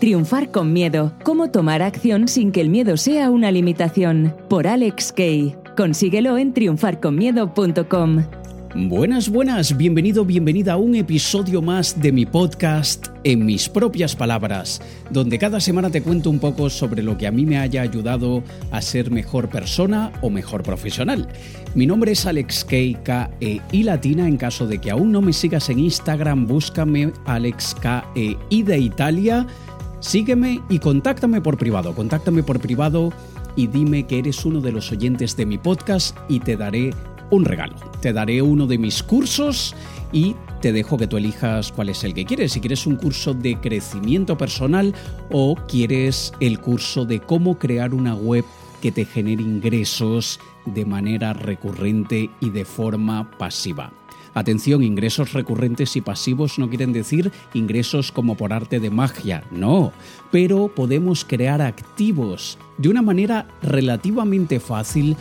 Triunfar 0.00 0.50
con 0.50 0.72
miedo. 0.72 1.12
Cómo 1.22 1.50
tomar 1.50 1.80
acción 1.80 2.26
sin 2.28 2.50
que 2.52 2.60
el 2.60 2.68
miedo 2.68 2.96
sea 2.96 3.30
una 3.30 3.50
limitación. 3.52 4.34
Por 4.48 4.66
Alex 4.66 5.12
Kay. 5.12 5.54
Consíguelo 5.76 6.36
en 6.36 6.52
triunfarconmiedo.com. 6.52 8.24
Buenas, 8.76 9.28
buenas, 9.28 9.76
bienvenido, 9.76 10.24
bienvenida 10.24 10.72
a 10.72 10.76
un 10.78 10.96
episodio 10.96 11.62
más 11.62 12.02
de 12.02 12.10
mi 12.10 12.26
podcast 12.26 13.06
En 13.22 13.46
mis 13.46 13.68
propias 13.68 14.16
palabras, 14.16 14.82
donde 15.10 15.38
cada 15.38 15.60
semana 15.60 15.90
te 15.90 16.02
cuento 16.02 16.28
un 16.28 16.40
poco 16.40 16.68
sobre 16.68 17.00
lo 17.00 17.16
que 17.16 17.28
a 17.28 17.30
mí 17.30 17.46
me 17.46 17.58
haya 17.58 17.82
ayudado 17.82 18.42
a 18.72 18.82
ser 18.82 19.12
mejor 19.12 19.48
persona 19.48 20.12
o 20.22 20.28
mejor 20.28 20.64
profesional. 20.64 21.28
Mi 21.76 21.86
nombre 21.86 22.10
es 22.12 22.26
Alex 22.26 22.64
K, 22.64 23.30
E 23.40 23.60
I 23.70 23.82
latina, 23.84 24.26
en 24.26 24.36
caso 24.36 24.66
de 24.66 24.80
que 24.80 24.90
aún 24.90 25.12
no 25.12 25.22
me 25.22 25.32
sigas 25.32 25.70
en 25.70 25.78
Instagram, 25.78 26.48
búscame 26.48 27.12
Alex 27.26 27.76
K 27.80 28.04
E 28.16 28.36
I 28.50 28.62
de 28.64 28.78
Italia, 28.78 29.46
sígueme 30.04 30.60
y 30.68 30.78
contáctame 30.78 31.40
por 31.40 31.56
privado, 31.56 31.94
contáctame 31.94 32.42
por 32.42 32.60
privado 32.60 33.10
y 33.56 33.68
dime 33.68 34.06
que 34.06 34.18
eres 34.18 34.44
uno 34.44 34.60
de 34.60 34.72
los 34.72 34.92
oyentes 34.92 35.36
de 35.36 35.46
mi 35.46 35.58
podcast 35.58 36.16
y 36.28 36.40
te 36.40 36.56
daré 36.56 36.92
un 37.30 37.44
regalo. 37.44 37.74
Te 38.00 38.12
daré 38.12 38.42
uno 38.42 38.66
de 38.66 38.78
mis 38.78 39.02
cursos 39.02 39.74
y 40.12 40.36
te 40.60 40.72
dejo 40.72 40.98
que 40.98 41.06
tú 41.06 41.16
elijas 41.16 41.72
cuál 41.72 41.88
es 41.88 42.04
el 42.04 42.12
que 42.12 42.26
quieres. 42.26 42.52
Si 42.52 42.60
quieres 42.60 42.86
un 42.86 42.96
curso 42.96 43.32
de 43.32 43.58
crecimiento 43.60 44.36
personal 44.36 44.94
o 45.30 45.56
quieres 45.68 46.32
el 46.40 46.60
curso 46.60 47.06
de 47.06 47.20
cómo 47.20 47.58
crear 47.58 47.94
una 47.94 48.14
web 48.14 48.44
que 48.82 48.92
te 48.92 49.06
genere 49.06 49.42
ingresos 49.42 50.38
de 50.66 50.84
manera 50.84 51.32
recurrente 51.32 52.30
y 52.40 52.50
de 52.50 52.66
forma 52.66 53.30
pasiva. 53.38 53.90
Atención, 54.34 54.82
ingresos 54.82 55.32
recurrentes 55.32 55.94
y 55.96 56.00
pasivos 56.00 56.58
no 56.58 56.68
quieren 56.68 56.92
decir 56.92 57.30
ingresos 57.54 58.10
como 58.10 58.36
por 58.36 58.52
arte 58.52 58.80
de 58.80 58.90
magia, 58.90 59.44
no, 59.52 59.92
pero 60.32 60.68
podemos 60.74 61.24
crear 61.24 61.62
activos 61.62 62.58
de 62.76 62.88
una 62.88 63.02
manera 63.02 63.46
relativamente 63.62 64.58
fácil 64.58 65.16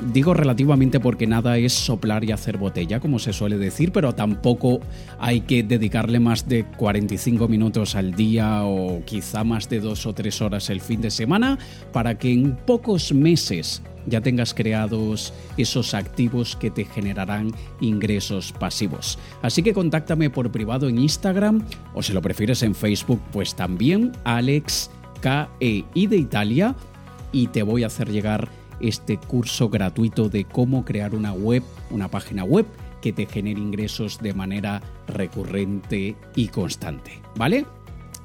Digo 0.00 0.32
relativamente 0.32 1.00
porque 1.00 1.26
nada 1.26 1.58
es 1.58 1.72
soplar 1.72 2.22
y 2.24 2.30
hacer 2.30 2.56
botella, 2.56 3.00
como 3.00 3.18
se 3.18 3.32
suele 3.32 3.58
decir, 3.58 3.90
pero 3.90 4.14
tampoco 4.14 4.78
hay 5.18 5.40
que 5.40 5.64
dedicarle 5.64 6.20
más 6.20 6.48
de 6.48 6.64
45 6.64 7.48
minutos 7.48 7.96
al 7.96 8.14
día 8.14 8.62
o 8.62 9.04
quizá 9.04 9.42
más 9.42 9.68
de 9.68 9.80
dos 9.80 10.06
o 10.06 10.12
tres 10.12 10.40
horas 10.40 10.70
el 10.70 10.80
fin 10.80 11.00
de 11.00 11.10
semana 11.10 11.58
para 11.92 12.16
que 12.16 12.32
en 12.32 12.56
pocos 12.56 13.12
meses 13.12 13.82
ya 14.06 14.20
tengas 14.20 14.54
creados 14.54 15.34
esos 15.56 15.94
activos 15.94 16.54
que 16.54 16.70
te 16.70 16.84
generarán 16.84 17.52
ingresos 17.80 18.52
pasivos. 18.52 19.18
Así 19.42 19.64
que 19.64 19.74
contáctame 19.74 20.30
por 20.30 20.50
privado 20.52 20.88
en 20.88 20.98
Instagram 20.98 21.64
o 21.92 22.02
si 22.04 22.12
lo 22.12 22.22
prefieres 22.22 22.62
en 22.62 22.76
Facebook, 22.76 23.20
pues 23.32 23.56
también 23.56 24.12
Alex 24.22 24.90
KEI 25.20 26.06
de 26.06 26.16
Italia 26.16 26.76
y 27.32 27.48
te 27.48 27.62
voy 27.62 27.82
a 27.82 27.88
hacer 27.88 28.10
llegar 28.10 28.48
este 28.80 29.18
curso 29.18 29.68
gratuito 29.68 30.28
de 30.28 30.44
cómo 30.44 30.84
crear 30.84 31.14
una 31.14 31.32
web, 31.32 31.62
una 31.90 32.08
página 32.08 32.44
web 32.44 32.66
que 33.00 33.12
te 33.12 33.26
genere 33.26 33.60
ingresos 33.60 34.18
de 34.18 34.34
manera 34.34 34.82
recurrente 35.06 36.16
y 36.34 36.48
constante. 36.48 37.20
¿Vale? 37.36 37.66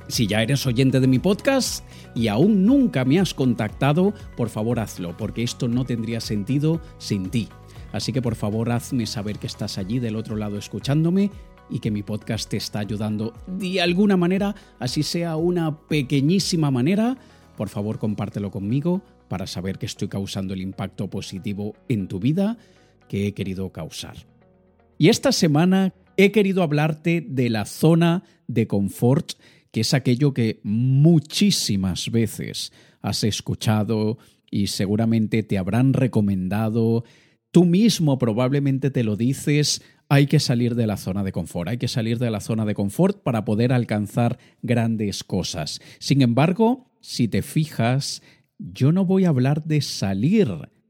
Si 0.08 0.28
ya 0.28 0.42
eres 0.42 0.66
oyente 0.68 1.00
de 1.00 1.08
mi 1.08 1.20
podcast 1.20 1.86
y 2.14 2.28
aún 2.28 2.66
nunca 2.66 3.06
me 3.06 3.20
has 3.20 3.34
contactado, 3.34 4.14
por 4.36 4.50
favor 4.50 4.80
hazlo, 4.80 5.16
porque 5.16 5.44
esto 5.44 5.68
no 5.68 5.86
tendría 5.86 6.20
sentido 6.20 6.82
sin 6.98 7.30
ti. 7.30 7.48
Así 7.94 8.12
que 8.12 8.22
por 8.22 8.36
favor 8.36 8.72
hazme 8.72 9.06
saber 9.06 9.40
que 9.40 9.48
estás 9.48 9.78
allí 9.78 10.00
del 10.00 10.16
otro 10.16 10.36
lado 10.36 10.58
escuchándome 10.58 11.32
y 11.70 11.80
que 11.80 11.92
mi 11.92 12.04
podcast 12.04 12.50
te 12.50 12.58
está 12.58 12.80
ayudando 12.80 13.34
de 13.48 13.82
alguna 13.82 14.18
manera, 14.18 14.56
así 14.80 15.04
sea 15.04 15.38
una 15.38 15.80
pequeñísima 15.88 16.70
manera. 16.70 17.18
Por 17.56 17.70
favor 17.70 18.00
compártelo 18.00 18.52
conmigo 18.52 19.04
para 19.28 19.48
saber 19.48 19.78
que 19.78 19.86
estoy 19.86 20.08
causando 20.08 20.54
el 20.54 20.62
impacto 20.62 21.10
positivo 21.10 21.76
en 21.90 22.08
tu 22.08 22.20
vida 22.20 22.58
que 23.08 23.28
he 23.28 23.34
querido 23.34 23.72
causar. 23.72 24.16
Y 24.98 25.10
esta 25.10 25.32
semana 25.32 25.94
he 26.18 26.32
querido 26.32 26.64
hablarte 26.64 27.26
de 27.28 27.50
la 27.50 27.66
zona 27.66 28.24
de 28.48 28.68
confort, 28.68 29.34
que 29.72 29.82
es 29.82 29.94
aquello 29.94 30.34
que 30.34 30.60
muchísimas 30.64 32.12
veces 32.12 32.72
has 33.02 33.24
escuchado 33.24 34.18
y 34.50 34.68
seguramente 34.68 35.44
te 35.44 35.58
habrán 35.58 35.94
recomendado. 35.94 37.04
Tú 37.52 37.66
mismo 37.66 38.18
probablemente 38.20 38.92
te 38.92 39.04
lo 39.04 39.16
dices, 39.16 39.82
hay 40.10 40.28
que 40.28 40.40
salir 40.40 40.76
de 40.76 40.86
la 40.86 40.98
zona 40.98 41.24
de 41.24 41.32
confort, 41.32 41.70
hay 41.70 41.78
que 41.78 41.88
salir 41.88 42.20
de 42.20 42.30
la 42.30 42.40
zona 42.40 42.66
de 42.66 42.76
confort 42.76 43.24
para 43.24 43.46
poder 43.46 43.74
alcanzar 43.74 44.38
grandes 44.62 45.24
cosas. 45.24 45.82
Sin 46.00 46.22
embargo, 46.22 46.92
si 47.02 47.28
te 47.28 47.42
fijas, 47.42 48.22
yo 48.72 48.94
no 48.94 49.06
voy 49.06 49.26
a 49.26 49.30
hablar 49.30 49.66
de 49.66 49.82
salir 49.82 50.48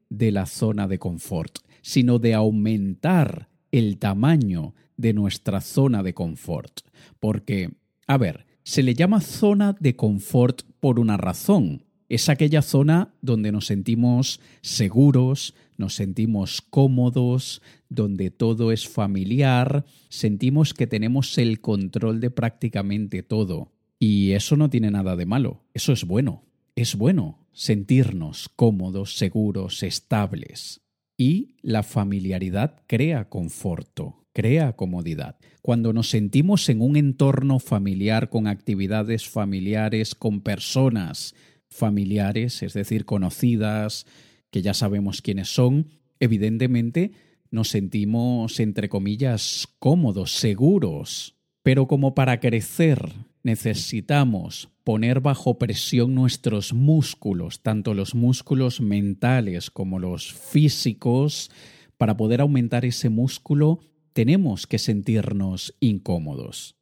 de 0.10 0.32
la 0.32 0.46
zona 0.46 0.88
de 0.88 1.00
confort, 1.00 1.58
sino 1.82 2.20
de 2.20 2.36
aumentar 2.36 3.50
el 3.72 3.98
tamaño 3.98 4.76
de 4.96 5.14
nuestra 5.14 5.60
zona 5.60 6.04
de 6.04 6.14
confort. 6.14 6.82
Porque, 7.20 7.72
a 8.06 8.18
ver, 8.18 8.46
se 8.64 8.84
le 8.84 8.94
llama 8.94 9.22
zona 9.22 9.76
de 9.80 9.96
confort 9.96 10.62
por 10.80 11.00
una 11.00 11.18
razón. 11.18 11.84
Es 12.10 12.30
aquella 12.30 12.62
zona 12.62 13.16
donde 13.22 13.52
nos 13.52 13.66
sentimos 13.66 14.40
seguros, 14.62 15.56
nos 15.78 15.96
sentimos 15.96 16.62
cómodos, 16.62 17.64
donde 17.90 18.30
todo 18.30 18.72
es 18.72 18.88
familiar, 18.88 19.84
sentimos 20.10 20.76
que 20.76 20.86
tenemos 20.86 21.40
el 21.40 21.60
control 21.60 22.20
de 22.20 22.30
prácticamente 22.30 23.24
todo. 23.24 23.72
Y 23.98 24.34
eso 24.34 24.58
no 24.58 24.70
tiene 24.70 24.92
nada 24.92 25.16
de 25.16 25.26
malo, 25.26 25.64
eso 25.74 25.92
es 25.92 26.06
bueno, 26.06 26.44
es 26.76 26.96
bueno 26.96 27.43
sentirnos 27.53 28.50
cómodos, 28.50 29.18
seguros, 29.18 29.84
estables. 29.84 30.81
Y 31.18 31.56
la 31.62 31.84
familiaridad 31.84 32.81
crea 32.88 33.30
conforto, 33.30 34.25
crea 34.34 34.75
comodidad. 34.75 35.38
Cuando 35.62 35.94
nos 35.94 36.09
sentimos 36.09 36.68
en 36.69 36.81
un 36.81 36.97
entorno 36.97 37.59
familiar, 37.59 38.30
con 38.30 38.47
actividades 38.47 39.30
familiares, 39.30 40.16
con 40.16 40.42
personas 40.42 41.36
familiares, 41.69 42.63
es 42.63 42.74
decir, 42.74 43.06
conocidas, 43.06 44.06
que 44.50 44.62
ya 44.62 44.74
sabemos 44.74 45.22
quiénes 45.22 45.53
son, 45.53 45.88
evidentemente 46.19 47.12
nos 47.52 47.69
sentimos, 47.69 48.59
entre 48.59 48.90
comillas, 48.90 49.68
cómodos, 49.80 50.34
seguros. 50.34 51.36
Pero 51.62 51.88
como 51.88 52.13
para 52.16 52.40
crecer 52.40 53.13
necesitamos 53.44 54.70
poner 54.84 55.20
bajo 55.20 55.58
presión 55.58 56.16
nuestros 56.16 56.74
músculos, 56.74 57.62
tanto 57.62 57.94
los 57.94 58.16
músculos 58.16 58.81
mentales 58.81 59.70
como 59.70 60.00
los 60.00 60.34
físicos. 60.34 61.52
Para 61.98 62.18
poder 62.18 62.42
aumentar 62.42 62.86
ese 62.86 63.09
músculo 63.09 63.80
tenemos 64.14 64.68
que 64.68 64.80
sentirnos 64.80 65.76
incómodos. 65.80 66.76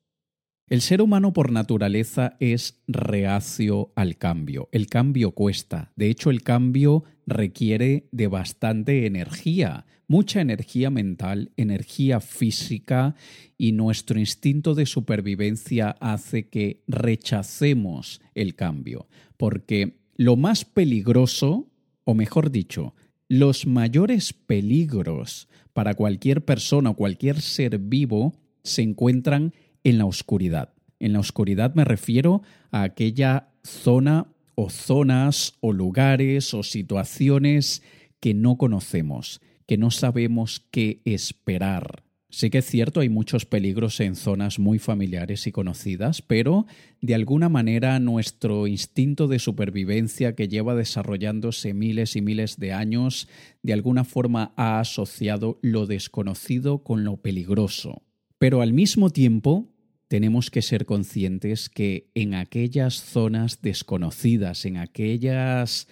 El 0.71 0.79
ser 0.79 1.01
humano 1.01 1.33
por 1.33 1.51
naturaleza 1.51 2.37
es 2.39 2.81
reacio 2.87 3.91
al 3.93 4.15
cambio. 4.15 4.69
El 4.71 4.87
cambio 4.87 5.31
cuesta. 5.31 5.91
De 5.97 6.09
hecho, 6.09 6.29
el 6.29 6.43
cambio 6.43 7.03
requiere 7.27 8.07
de 8.13 8.27
bastante 8.27 9.05
energía, 9.05 9.85
mucha 10.07 10.39
energía 10.39 10.89
mental, 10.89 11.51
energía 11.57 12.21
física 12.21 13.15
y 13.57 13.73
nuestro 13.73 14.17
instinto 14.17 14.73
de 14.73 14.85
supervivencia 14.85 15.89
hace 15.99 16.47
que 16.47 16.83
rechacemos 16.87 18.21
el 18.33 18.55
cambio. 18.55 19.09
Porque 19.35 19.99
lo 20.15 20.37
más 20.37 20.63
peligroso, 20.63 21.67
o 22.05 22.13
mejor 22.13 22.49
dicho, 22.49 22.95
los 23.27 23.67
mayores 23.67 24.31
peligros 24.31 25.49
para 25.73 25.95
cualquier 25.95 26.45
persona 26.45 26.91
o 26.91 26.95
cualquier 26.95 27.41
ser 27.41 27.77
vivo 27.77 28.39
se 28.63 28.83
encuentran 28.83 29.53
en 29.83 29.97
la 29.97 30.05
oscuridad. 30.05 30.73
En 30.99 31.13
la 31.13 31.19
oscuridad 31.19 31.73
me 31.73 31.85
refiero 31.85 32.41
a 32.71 32.83
aquella 32.83 33.49
zona 33.63 34.27
o 34.55 34.69
zonas 34.69 35.55
o 35.59 35.73
lugares 35.73 36.53
o 36.53 36.63
situaciones 36.63 37.81
que 38.19 38.33
no 38.33 38.57
conocemos, 38.57 39.41
que 39.65 39.77
no 39.77 39.91
sabemos 39.91 40.65
qué 40.71 41.01
esperar. 41.05 42.03
Sí 42.33 42.49
que 42.49 42.59
es 42.59 42.65
cierto, 42.65 43.01
hay 43.01 43.09
muchos 43.09 43.45
peligros 43.45 43.99
en 43.99 44.15
zonas 44.15 44.57
muy 44.57 44.79
familiares 44.79 45.47
y 45.47 45.51
conocidas, 45.51 46.21
pero 46.21 46.65
de 47.01 47.13
alguna 47.13 47.49
manera 47.49 47.99
nuestro 47.99 48.67
instinto 48.67 49.27
de 49.27 49.37
supervivencia 49.37 50.33
que 50.33 50.47
lleva 50.47 50.73
desarrollándose 50.73 51.73
miles 51.73 52.15
y 52.15 52.21
miles 52.21 52.57
de 52.57 52.71
años, 52.71 53.27
de 53.63 53.73
alguna 53.73 54.05
forma 54.05 54.53
ha 54.55 54.79
asociado 54.79 55.59
lo 55.61 55.87
desconocido 55.87 56.83
con 56.83 57.03
lo 57.03 57.17
peligroso. 57.17 58.01
Pero 58.37 58.61
al 58.61 58.71
mismo 58.71 59.09
tiempo, 59.09 59.70
tenemos 60.11 60.51
que 60.51 60.61
ser 60.61 60.85
conscientes 60.85 61.69
que 61.69 62.11
en 62.15 62.33
aquellas 62.33 62.95
zonas 62.95 63.61
desconocidas, 63.61 64.65
en 64.65 64.75
aquellas 64.75 65.87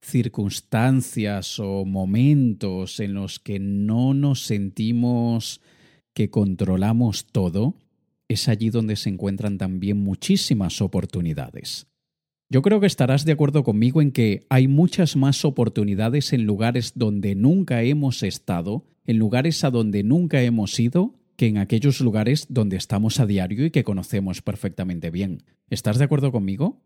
circunstancias 0.00 1.58
o 1.58 1.84
momentos 1.84 3.00
en 3.00 3.14
los 3.14 3.40
que 3.40 3.58
no 3.58 4.14
nos 4.14 4.44
sentimos 4.44 5.60
que 6.14 6.30
controlamos 6.30 7.26
todo, 7.26 7.74
es 8.28 8.46
allí 8.46 8.70
donde 8.70 8.94
se 8.94 9.08
encuentran 9.08 9.58
también 9.58 9.96
muchísimas 9.96 10.80
oportunidades. 10.80 11.88
Yo 12.48 12.62
creo 12.62 12.78
que 12.78 12.86
estarás 12.86 13.24
de 13.24 13.32
acuerdo 13.32 13.64
conmigo 13.64 14.00
en 14.00 14.12
que 14.12 14.46
hay 14.48 14.68
muchas 14.68 15.16
más 15.16 15.44
oportunidades 15.44 16.32
en 16.32 16.44
lugares 16.44 16.92
donde 16.94 17.34
nunca 17.34 17.82
hemos 17.82 18.22
estado, 18.22 18.84
en 19.06 19.18
lugares 19.18 19.64
a 19.64 19.72
donde 19.72 20.04
nunca 20.04 20.40
hemos 20.40 20.78
ido, 20.78 21.16
que 21.36 21.46
en 21.46 21.58
aquellos 21.58 22.00
lugares 22.00 22.46
donde 22.48 22.76
estamos 22.76 23.20
a 23.20 23.26
diario 23.26 23.66
y 23.66 23.70
que 23.70 23.84
conocemos 23.84 24.42
perfectamente 24.42 25.10
bien. 25.10 25.42
¿Estás 25.70 25.98
de 25.98 26.04
acuerdo 26.04 26.32
conmigo? 26.32 26.82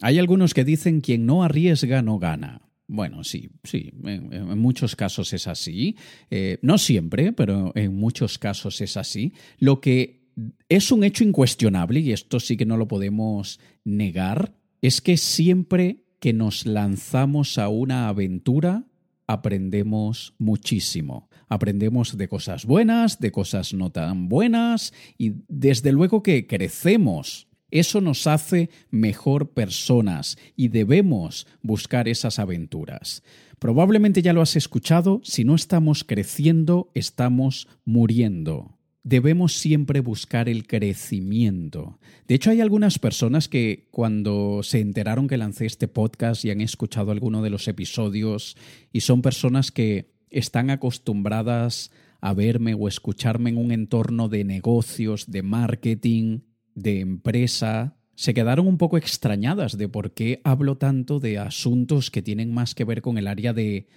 Hay 0.00 0.18
algunos 0.18 0.54
que 0.54 0.64
dicen 0.64 1.00
quien 1.00 1.26
no 1.26 1.44
arriesga 1.44 2.02
no 2.02 2.18
gana. 2.18 2.62
Bueno, 2.86 3.24
sí, 3.24 3.50
sí, 3.62 3.92
en, 4.04 4.58
muchos 4.58 4.94
casos 4.94 5.32
es 5.32 5.46
así. 5.46 5.96
Eh, 6.30 6.58
no 6.62 6.78
siempre, 6.78 7.32
pero 7.32 7.72
en 7.74 7.96
muchos 7.96 8.38
casos 8.38 8.80
es 8.80 8.96
así. 8.96 9.32
Lo 9.58 9.80
que 9.80 10.24
es 10.68 10.92
un 10.92 11.04
hecho 11.04 11.24
incuestionable, 11.24 12.00
y 12.00 12.12
esto 12.12 12.40
sí 12.40 12.56
que 12.56 12.66
no 12.66 12.76
lo 12.76 12.88
podemos 12.88 13.58
negar, 13.84 14.54
es 14.82 15.00
que 15.00 15.16
siempre 15.16 16.04
que 16.20 16.32
nos 16.32 16.66
lanzamos 16.66 17.58
a 17.58 17.68
una 17.68 18.08
aventura, 18.08 18.84
aprendemos 19.26 20.34
muchísimo. 20.38 21.28
Aprendemos 21.48 22.16
de 22.16 22.28
cosas 22.28 22.64
buenas, 22.64 23.20
de 23.20 23.30
cosas 23.30 23.74
no 23.74 23.90
tan 23.90 24.28
buenas, 24.28 24.92
y 25.18 25.34
desde 25.48 25.92
luego 25.92 26.22
que 26.22 26.46
crecemos. 26.46 27.48
Eso 27.70 28.00
nos 28.00 28.26
hace 28.26 28.70
mejor 28.90 29.50
personas 29.50 30.38
y 30.54 30.68
debemos 30.68 31.46
buscar 31.60 32.06
esas 32.06 32.38
aventuras. 32.38 33.22
Probablemente 33.58 34.22
ya 34.22 34.32
lo 34.32 34.42
has 34.42 34.54
escuchado, 34.54 35.20
si 35.24 35.44
no 35.44 35.54
estamos 35.54 36.04
creciendo, 36.04 36.90
estamos 36.94 37.66
muriendo 37.84 38.73
debemos 39.04 39.52
siempre 39.52 40.00
buscar 40.00 40.48
el 40.48 40.66
crecimiento. 40.66 41.98
De 42.26 42.34
hecho, 42.34 42.50
hay 42.50 42.60
algunas 42.60 42.98
personas 42.98 43.48
que 43.48 43.86
cuando 43.90 44.62
se 44.62 44.80
enteraron 44.80 45.28
que 45.28 45.36
lancé 45.36 45.66
este 45.66 45.88
podcast 45.88 46.44
y 46.44 46.50
han 46.50 46.62
escuchado 46.62 47.12
alguno 47.12 47.42
de 47.42 47.50
los 47.50 47.68
episodios 47.68 48.56
y 48.92 49.00
son 49.00 49.22
personas 49.22 49.70
que 49.70 50.10
están 50.30 50.70
acostumbradas 50.70 51.92
a 52.20 52.32
verme 52.32 52.74
o 52.74 52.88
escucharme 52.88 53.50
en 53.50 53.58
un 53.58 53.70
entorno 53.70 54.30
de 54.30 54.44
negocios, 54.44 55.30
de 55.30 55.42
marketing, 55.42 56.40
de 56.74 57.00
empresa, 57.00 57.96
se 58.16 58.32
quedaron 58.32 58.66
un 58.66 58.78
poco 58.78 58.96
extrañadas 58.96 59.76
de 59.76 59.88
por 59.88 60.12
qué 60.12 60.40
hablo 60.44 60.76
tanto 60.76 61.18
de 61.18 61.38
asuntos 61.38 62.10
que 62.10 62.22
tienen 62.22 62.54
más 62.54 62.74
que 62.74 62.84
ver 62.84 63.02
con 63.02 63.18
el 63.18 63.26
área 63.26 63.52
de 63.52 63.88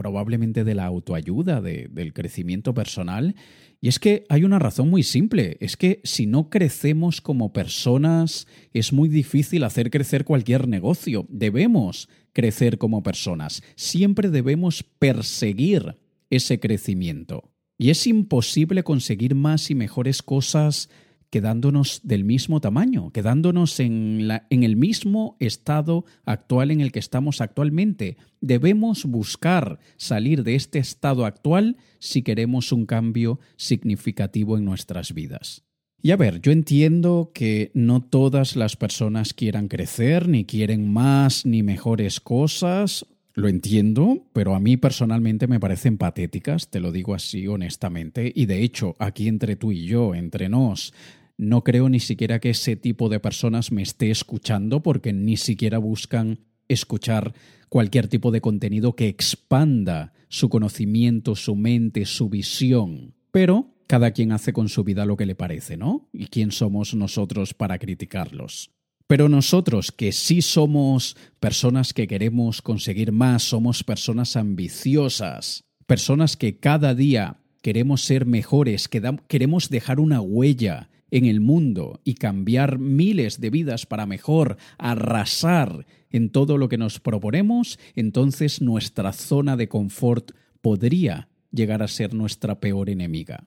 probablemente 0.00 0.64
de 0.64 0.74
la 0.74 0.86
autoayuda, 0.86 1.60
del 1.60 2.14
crecimiento 2.14 2.72
personal. 2.72 3.34
Y 3.82 3.88
es 3.88 3.98
que 3.98 4.24
hay 4.30 4.44
una 4.44 4.58
razón 4.58 4.88
muy 4.88 5.02
simple, 5.02 5.58
es 5.60 5.76
que 5.76 6.00
si 6.04 6.24
no 6.24 6.48
crecemos 6.48 7.20
como 7.20 7.52
personas, 7.52 8.46
es 8.72 8.94
muy 8.94 9.10
difícil 9.10 9.62
hacer 9.62 9.90
crecer 9.90 10.24
cualquier 10.24 10.68
negocio. 10.68 11.26
Debemos 11.28 12.08
crecer 12.32 12.78
como 12.78 13.02
personas, 13.02 13.62
siempre 13.76 14.30
debemos 14.30 14.82
perseguir 14.82 15.96
ese 16.30 16.60
crecimiento. 16.60 17.52
Y 17.76 17.90
es 17.90 18.06
imposible 18.06 18.82
conseguir 18.82 19.34
más 19.34 19.70
y 19.70 19.74
mejores 19.74 20.22
cosas 20.22 20.88
quedándonos 21.30 22.00
del 22.02 22.24
mismo 22.24 22.60
tamaño, 22.60 23.10
quedándonos 23.12 23.78
en, 23.80 24.28
el 24.50 24.76
mismo 24.76 25.36
estado 25.38 26.04
actual 26.24 26.70
en 26.70 26.80
el 26.80 26.92
que 26.92 26.98
estamos 26.98 27.40
actualmente. 27.40 28.16
Debemos 28.40 29.04
buscar 29.04 29.78
salir 29.96 30.42
de 30.42 30.56
este 30.56 30.80
estado 30.80 31.24
actual 31.24 31.76
si 31.98 32.22
queremos 32.22 32.72
un 32.72 32.84
cambio 32.84 33.38
significativo 33.56 34.58
en 34.58 34.64
nuestras 34.64 35.14
vidas. 35.14 35.62
Y 36.02 36.12
a 36.12 36.16
ver, 36.16 36.40
yo 36.40 36.50
entiendo 36.50 37.30
que 37.34 37.70
no 37.74 38.02
todas 38.02 38.56
las 38.56 38.76
personas 38.76 39.34
quieran 39.34 39.68
crecer, 39.68 40.28
ni 40.28 40.46
quieren 40.46 40.90
más 40.90 41.44
ni 41.44 41.62
mejores 41.62 42.20
cosas. 42.20 43.06
Lo 43.34 43.48
entiendo, 43.48 44.26
pero 44.32 44.54
a 44.54 44.60
mí 44.60 44.76
personalmente 44.76 45.46
me 45.46 45.60
parecen 45.60 45.98
patéticas, 45.98 46.68
te 46.68 46.80
lo 46.80 46.90
digo 46.90 47.14
así 47.14 47.46
honestamente, 47.46 48.32
y 48.34 48.46
de 48.46 48.62
hecho, 48.62 48.96
aquí 48.98 49.28
entre 49.28 49.54
tú 49.54 49.70
y 49.70 49.84
yo, 49.84 50.14
entre 50.14 50.48
nos, 50.48 50.92
no 51.40 51.64
creo 51.64 51.88
ni 51.88 52.00
siquiera 52.00 52.38
que 52.38 52.50
ese 52.50 52.76
tipo 52.76 53.08
de 53.08 53.18
personas 53.18 53.72
me 53.72 53.80
esté 53.80 54.10
escuchando 54.10 54.82
porque 54.82 55.14
ni 55.14 55.38
siquiera 55.38 55.78
buscan 55.78 56.40
escuchar 56.68 57.32
cualquier 57.70 58.08
tipo 58.08 58.30
de 58.30 58.42
contenido 58.42 58.94
que 58.94 59.08
expanda 59.08 60.12
su 60.28 60.50
conocimiento, 60.50 61.34
su 61.34 61.56
mente, 61.56 62.04
su 62.04 62.28
visión. 62.28 63.14
Pero 63.30 63.74
cada 63.86 64.10
quien 64.10 64.32
hace 64.32 64.52
con 64.52 64.68
su 64.68 64.84
vida 64.84 65.06
lo 65.06 65.16
que 65.16 65.24
le 65.24 65.34
parece, 65.34 65.78
¿no? 65.78 66.10
¿Y 66.12 66.26
quién 66.26 66.52
somos 66.52 66.94
nosotros 66.94 67.54
para 67.54 67.78
criticarlos? 67.78 68.70
Pero 69.06 69.30
nosotros, 69.30 69.92
que 69.92 70.12
sí 70.12 70.42
somos 70.42 71.16
personas 71.40 71.94
que 71.94 72.06
queremos 72.06 72.60
conseguir 72.60 73.12
más, 73.12 73.44
somos 73.44 73.82
personas 73.82 74.36
ambiciosas, 74.36 75.64
personas 75.86 76.36
que 76.36 76.58
cada 76.58 76.94
día 76.94 77.38
queremos 77.62 78.02
ser 78.02 78.26
mejores, 78.26 78.88
que 78.88 79.02
queremos 79.26 79.70
dejar 79.70 80.00
una 80.00 80.20
huella 80.20 80.89
en 81.10 81.26
el 81.26 81.40
mundo 81.40 82.00
y 82.04 82.14
cambiar 82.14 82.78
miles 82.78 83.40
de 83.40 83.50
vidas 83.50 83.86
para 83.86 84.06
mejor, 84.06 84.56
arrasar 84.78 85.86
en 86.10 86.30
todo 86.30 86.58
lo 86.58 86.68
que 86.68 86.78
nos 86.78 87.00
proponemos, 87.00 87.78
entonces 87.94 88.60
nuestra 88.60 89.12
zona 89.12 89.56
de 89.56 89.68
confort 89.68 90.32
podría 90.60 91.28
llegar 91.52 91.82
a 91.82 91.88
ser 91.88 92.14
nuestra 92.14 92.60
peor 92.60 92.90
enemiga. 92.90 93.46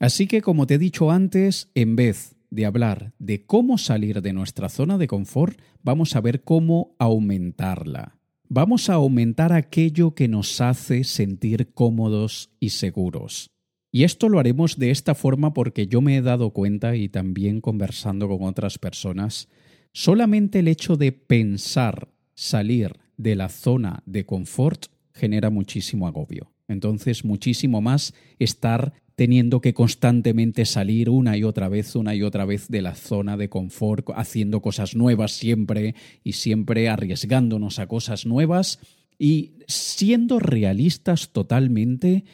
Así 0.00 0.26
que, 0.26 0.42
como 0.42 0.66
te 0.66 0.74
he 0.74 0.78
dicho 0.78 1.10
antes, 1.10 1.70
en 1.74 1.96
vez 1.96 2.34
de 2.50 2.66
hablar 2.66 3.12
de 3.18 3.44
cómo 3.46 3.78
salir 3.78 4.22
de 4.22 4.32
nuestra 4.32 4.68
zona 4.68 4.98
de 4.98 5.08
confort, 5.08 5.58
vamos 5.82 6.16
a 6.16 6.20
ver 6.20 6.42
cómo 6.42 6.94
aumentarla. 6.98 8.18
Vamos 8.48 8.90
a 8.90 8.94
aumentar 8.94 9.52
aquello 9.52 10.14
que 10.14 10.28
nos 10.28 10.60
hace 10.60 11.04
sentir 11.04 11.72
cómodos 11.72 12.50
y 12.60 12.70
seguros. 12.70 13.53
Y 13.94 14.02
esto 14.02 14.28
lo 14.28 14.40
haremos 14.40 14.76
de 14.76 14.90
esta 14.90 15.14
forma 15.14 15.54
porque 15.54 15.86
yo 15.86 16.00
me 16.00 16.16
he 16.16 16.20
dado 16.20 16.50
cuenta 16.50 16.96
y 16.96 17.08
también 17.08 17.60
conversando 17.60 18.26
con 18.26 18.42
otras 18.42 18.76
personas, 18.76 19.46
solamente 19.92 20.58
el 20.58 20.66
hecho 20.66 20.96
de 20.96 21.12
pensar 21.12 22.08
salir 22.34 22.96
de 23.16 23.36
la 23.36 23.48
zona 23.48 24.02
de 24.04 24.26
confort 24.26 24.86
genera 25.12 25.48
muchísimo 25.48 26.08
agobio. 26.08 26.50
Entonces, 26.66 27.24
muchísimo 27.24 27.80
más 27.80 28.14
estar 28.40 28.94
teniendo 29.14 29.60
que 29.60 29.74
constantemente 29.74 30.64
salir 30.64 31.08
una 31.08 31.36
y 31.36 31.44
otra 31.44 31.68
vez, 31.68 31.94
una 31.94 32.16
y 32.16 32.24
otra 32.24 32.44
vez 32.44 32.66
de 32.66 32.82
la 32.82 32.96
zona 32.96 33.36
de 33.36 33.48
confort, 33.48 34.08
haciendo 34.16 34.60
cosas 34.60 34.96
nuevas 34.96 35.30
siempre 35.30 35.94
y 36.24 36.32
siempre 36.32 36.88
arriesgándonos 36.88 37.78
a 37.78 37.86
cosas 37.86 38.26
nuevas 38.26 38.80
y 39.20 39.52
siendo 39.68 40.40
realistas 40.40 41.28
totalmente 41.30 42.24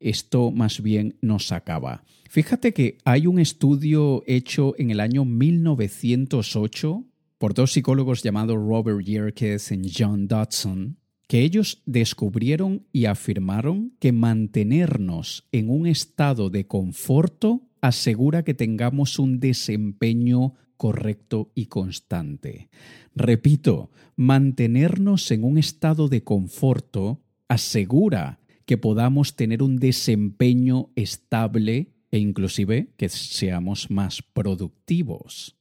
esto 0.00 0.50
más 0.50 0.82
bien 0.82 1.16
nos 1.20 1.52
acaba. 1.52 2.04
Fíjate 2.28 2.72
que 2.72 2.98
hay 3.04 3.26
un 3.26 3.38
estudio 3.38 4.22
hecho 4.26 4.74
en 4.78 4.90
el 4.90 5.00
año 5.00 5.24
1908 5.24 7.04
por 7.38 7.54
dos 7.54 7.72
psicólogos 7.72 8.22
llamados 8.22 8.56
Robert 8.56 9.04
Yerkes 9.04 9.72
y 9.72 9.92
John 9.96 10.26
Dodson, 10.26 10.98
que 11.28 11.40
ellos 11.40 11.82
descubrieron 11.86 12.86
y 12.92 13.06
afirmaron 13.06 13.92
que 13.98 14.12
mantenernos 14.12 15.46
en 15.52 15.70
un 15.70 15.86
estado 15.86 16.50
de 16.50 16.66
conforto 16.66 17.62
asegura 17.80 18.42
que 18.42 18.54
tengamos 18.54 19.18
un 19.18 19.40
desempeño 19.40 20.54
correcto 20.76 21.50
y 21.54 21.66
constante. 21.66 22.68
Repito, 23.14 23.90
mantenernos 24.14 25.30
en 25.30 25.44
un 25.44 25.58
estado 25.58 26.08
de 26.08 26.22
conforto 26.22 27.22
asegura 27.48 28.40
que 28.66 28.76
podamos 28.76 29.36
tener 29.36 29.62
un 29.62 29.78
desempeño 29.78 30.90
estable 30.96 31.92
e 32.10 32.18
inclusive 32.18 32.88
que 32.96 33.08
seamos 33.08 33.90
más 33.90 34.22
productivos. 34.22 35.56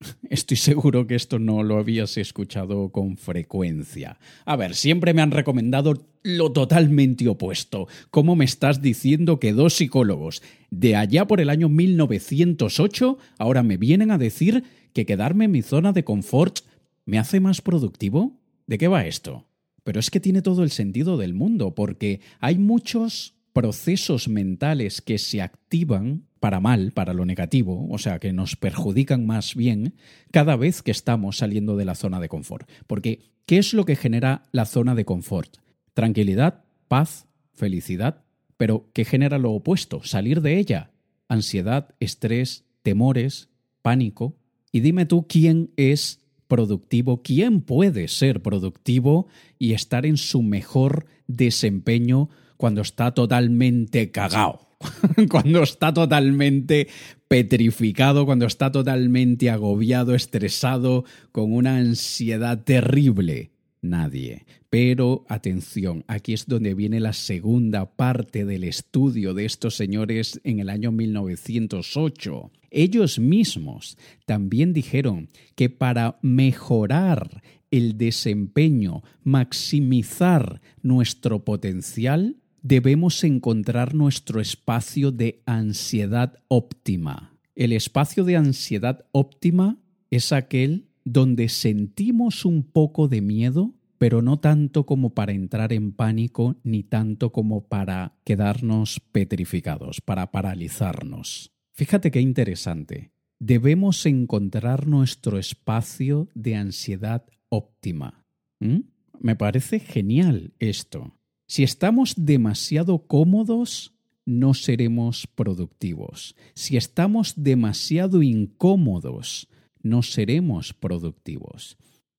Estoy 0.30 0.56
seguro 0.56 1.06
que 1.06 1.14
esto 1.14 1.38
no 1.38 1.62
lo 1.62 1.78
habías 1.78 2.16
escuchado 2.16 2.90
con 2.90 3.16
frecuencia. 3.16 4.18
A 4.44 4.56
ver, 4.56 4.74
siempre 4.74 5.14
me 5.14 5.22
han 5.22 5.30
recomendado 5.30 5.94
lo 6.22 6.52
totalmente 6.52 7.28
opuesto. 7.28 7.88
¿Cómo 8.10 8.36
me 8.36 8.44
estás 8.44 8.82
diciendo 8.82 9.40
que 9.40 9.52
dos 9.52 9.74
psicólogos 9.74 10.42
de 10.70 10.96
allá 10.96 11.26
por 11.26 11.40
el 11.40 11.50
año 11.50 11.68
1908 11.68 13.18
ahora 13.38 13.62
me 13.62 13.76
vienen 13.76 14.10
a 14.10 14.18
decir 14.18 14.64
que 14.92 15.06
quedarme 15.06 15.46
en 15.46 15.52
mi 15.52 15.62
zona 15.62 15.92
de 15.92 16.04
confort 16.04 16.58
me 17.06 17.18
hace 17.18 17.40
más 17.40 17.60
productivo? 17.60 18.38
¿De 18.66 18.78
qué 18.78 18.88
va 18.88 19.06
esto? 19.06 19.47
Pero 19.88 20.00
es 20.00 20.10
que 20.10 20.20
tiene 20.20 20.42
todo 20.42 20.64
el 20.64 20.70
sentido 20.70 21.16
del 21.16 21.32
mundo, 21.32 21.74
porque 21.74 22.20
hay 22.40 22.58
muchos 22.58 23.36
procesos 23.54 24.28
mentales 24.28 25.00
que 25.00 25.16
se 25.16 25.40
activan 25.40 26.26
para 26.40 26.60
mal, 26.60 26.92
para 26.92 27.14
lo 27.14 27.24
negativo, 27.24 27.88
o 27.88 27.96
sea, 27.96 28.18
que 28.18 28.34
nos 28.34 28.54
perjudican 28.54 29.24
más 29.24 29.54
bien 29.54 29.94
cada 30.30 30.56
vez 30.56 30.82
que 30.82 30.90
estamos 30.90 31.38
saliendo 31.38 31.74
de 31.74 31.86
la 31.86 31.94
zona 31.94 32.20
de 32.20 32.28
confort. 32.28 32.68
Porque, 32.86 33.32
¿qué 33.46 33.56
es 33.56 33.72
lo 33.72 33.86
que 33.86 33.96
genera 33.96 34.42
la 34.52 34.66
zona 34.66 34.94
de 34.94 35.06
confort? 35.06 35.56
Tranquilidad, 35.94 36.64
paz, 36.88 37.26
felicidad, 37.54 38.26
pero 38.58 38.90
¿qué 38.92 39.06
genera 39.06 39.38
lo 39.38 39.52
opuesto? 39.52 40.04
Salir 40.04 40.42
de 40.42 40.58
ella. 40.58 40.90
Ansiedad, 41.28 41.94
estrés, 41.98 42.66
temores, 42.82 43.48
pánico. 43.80 44.36
Y 44.70 44.80
dime 44.80 45.06
tú 45.06 45.26
quién 45.26 45.70
es 45.78 46.27
productivo, 46.48 47.22
quién 47.22 47.60
puede 47.60 48.08
ser 48.08 48.42
productivo 48.42 49.28
y 49.58 49.74
estar 49.74 50.06
en 50.06 50.16
su 50.16 50.42
mejor 50.42 51.06
desempeño 51.26 52.30
cuando 52.56 52.80
está 52.80 53.12
totalmente 53.12 54.10
cagao, 54.10 54.68
cuando 55.30 55.62
está 55.62 55.94
totalmente 55.94 56.88
petrificado, 57.28 58.26
cuando 58.26 58.46
está 58.46 58.72
totalmente 58.72 59.50
agobiado, 59.50 60.14
estresado, 60.14 61.04
con 61.30 61.52
una 61.52 61.76
ansiedad 61.76 62.64
terrible. 62.64 63.52
Nadie. 63.80 64.44
Pero 64.70 65.24
atención, 65.28 66.04
aquí 66.08 66.32
es 66.32 66.46
donde 66.46 66.74
viene 66.74 67.00
la 67.00 67.12
segunda 67.12 67.96
parte 67.96 68.44
del 68.44 68.64
estudio 68.64 69.34
de 69.34 69.44
estos 69.44 69.76
señores 69.76 70.40
en 70.44 70.58
el 70.60 70.68
año 70.68 70.90
1908. 70.92 72.50
Ellos 72.70 73.18
mismos 73.18 73.96
también 74.26 74.72
dijeron 74.72 75.28
que 75.54 75.70
para 75.70 76.18
mejorar 76.22 77.42
el 77.70 77.96
desempeño, 77.96 79.02
maximizar 79.22 80.60
nuestro 80.82 81.44
potencial, 81.44 82.36
debemos 82.62 83.22
encontrar 83.24 83.94
nuestro 83.94 84.40
espacio 84.40 85.12
de 85.12 85.42
ansiedad 85.46 86.40
óptima. 86.48 87.38
El 87.54 87.72
espacio 87.72 88.24
de 88.24 88.36
ansiedad 88.36 89.04
óptima 89.12 89.78
es 90.10 90.32
aquel 90.32 90.87
donde 91.12 91.48
sentimos 91.48 92.44
un 92.44 92.62
poco 92.62 93.08
de 93.08 93.20
miedo, 93.20 93.74
pero 93.98 94.22
no 94.22 94.38
tanto 94.38 94.86
como 94.86 95.14
para 95.14 95.32
entrar 95.32 95.72
en 95.72 95.92
pánico, 95.92 96.56
ni 96.62 96.82
tanto 96.82 97.32
como 97.32 97.66
para 97.66 98.14
quedarnos 98.24 99.00
petrificados, 99.12 100.00
para 100.00 100.30
paralizarnos. 100.30 101.52
Fíjate 101.72 102.10
qué 102.10 102.20
interesante. 102.20 103.10
Debemos 103.40 104.04
encontrar 104.06 104.86
nuestro 104.86 105.38
espacio 105.38 106.28
de 106.34 106.56
ansiedad 106.56 107.24
óptima. 107.48 108.24
¿Mm? 108.60 108.80
Me 109.20 109.34
parece 109.34 109.80
genial 109.80 110.52
esto. 110.58 111.14
Si 111.46 111.62
estamos 111.62 112.14
demasiado 112.16 113.06
cómodos, 113.06 113.94
no 114.26 114.52
seremos 114.52 115.26
productivos. 115.26 116.36
Si 116.54 116.76
estamos 116.76 117.32
demasiado 117.36 118.22
incómodos, 118.22 119.48
no 119.88 120.02
seremos 120.02 120.72
productivos. 120.72 121.76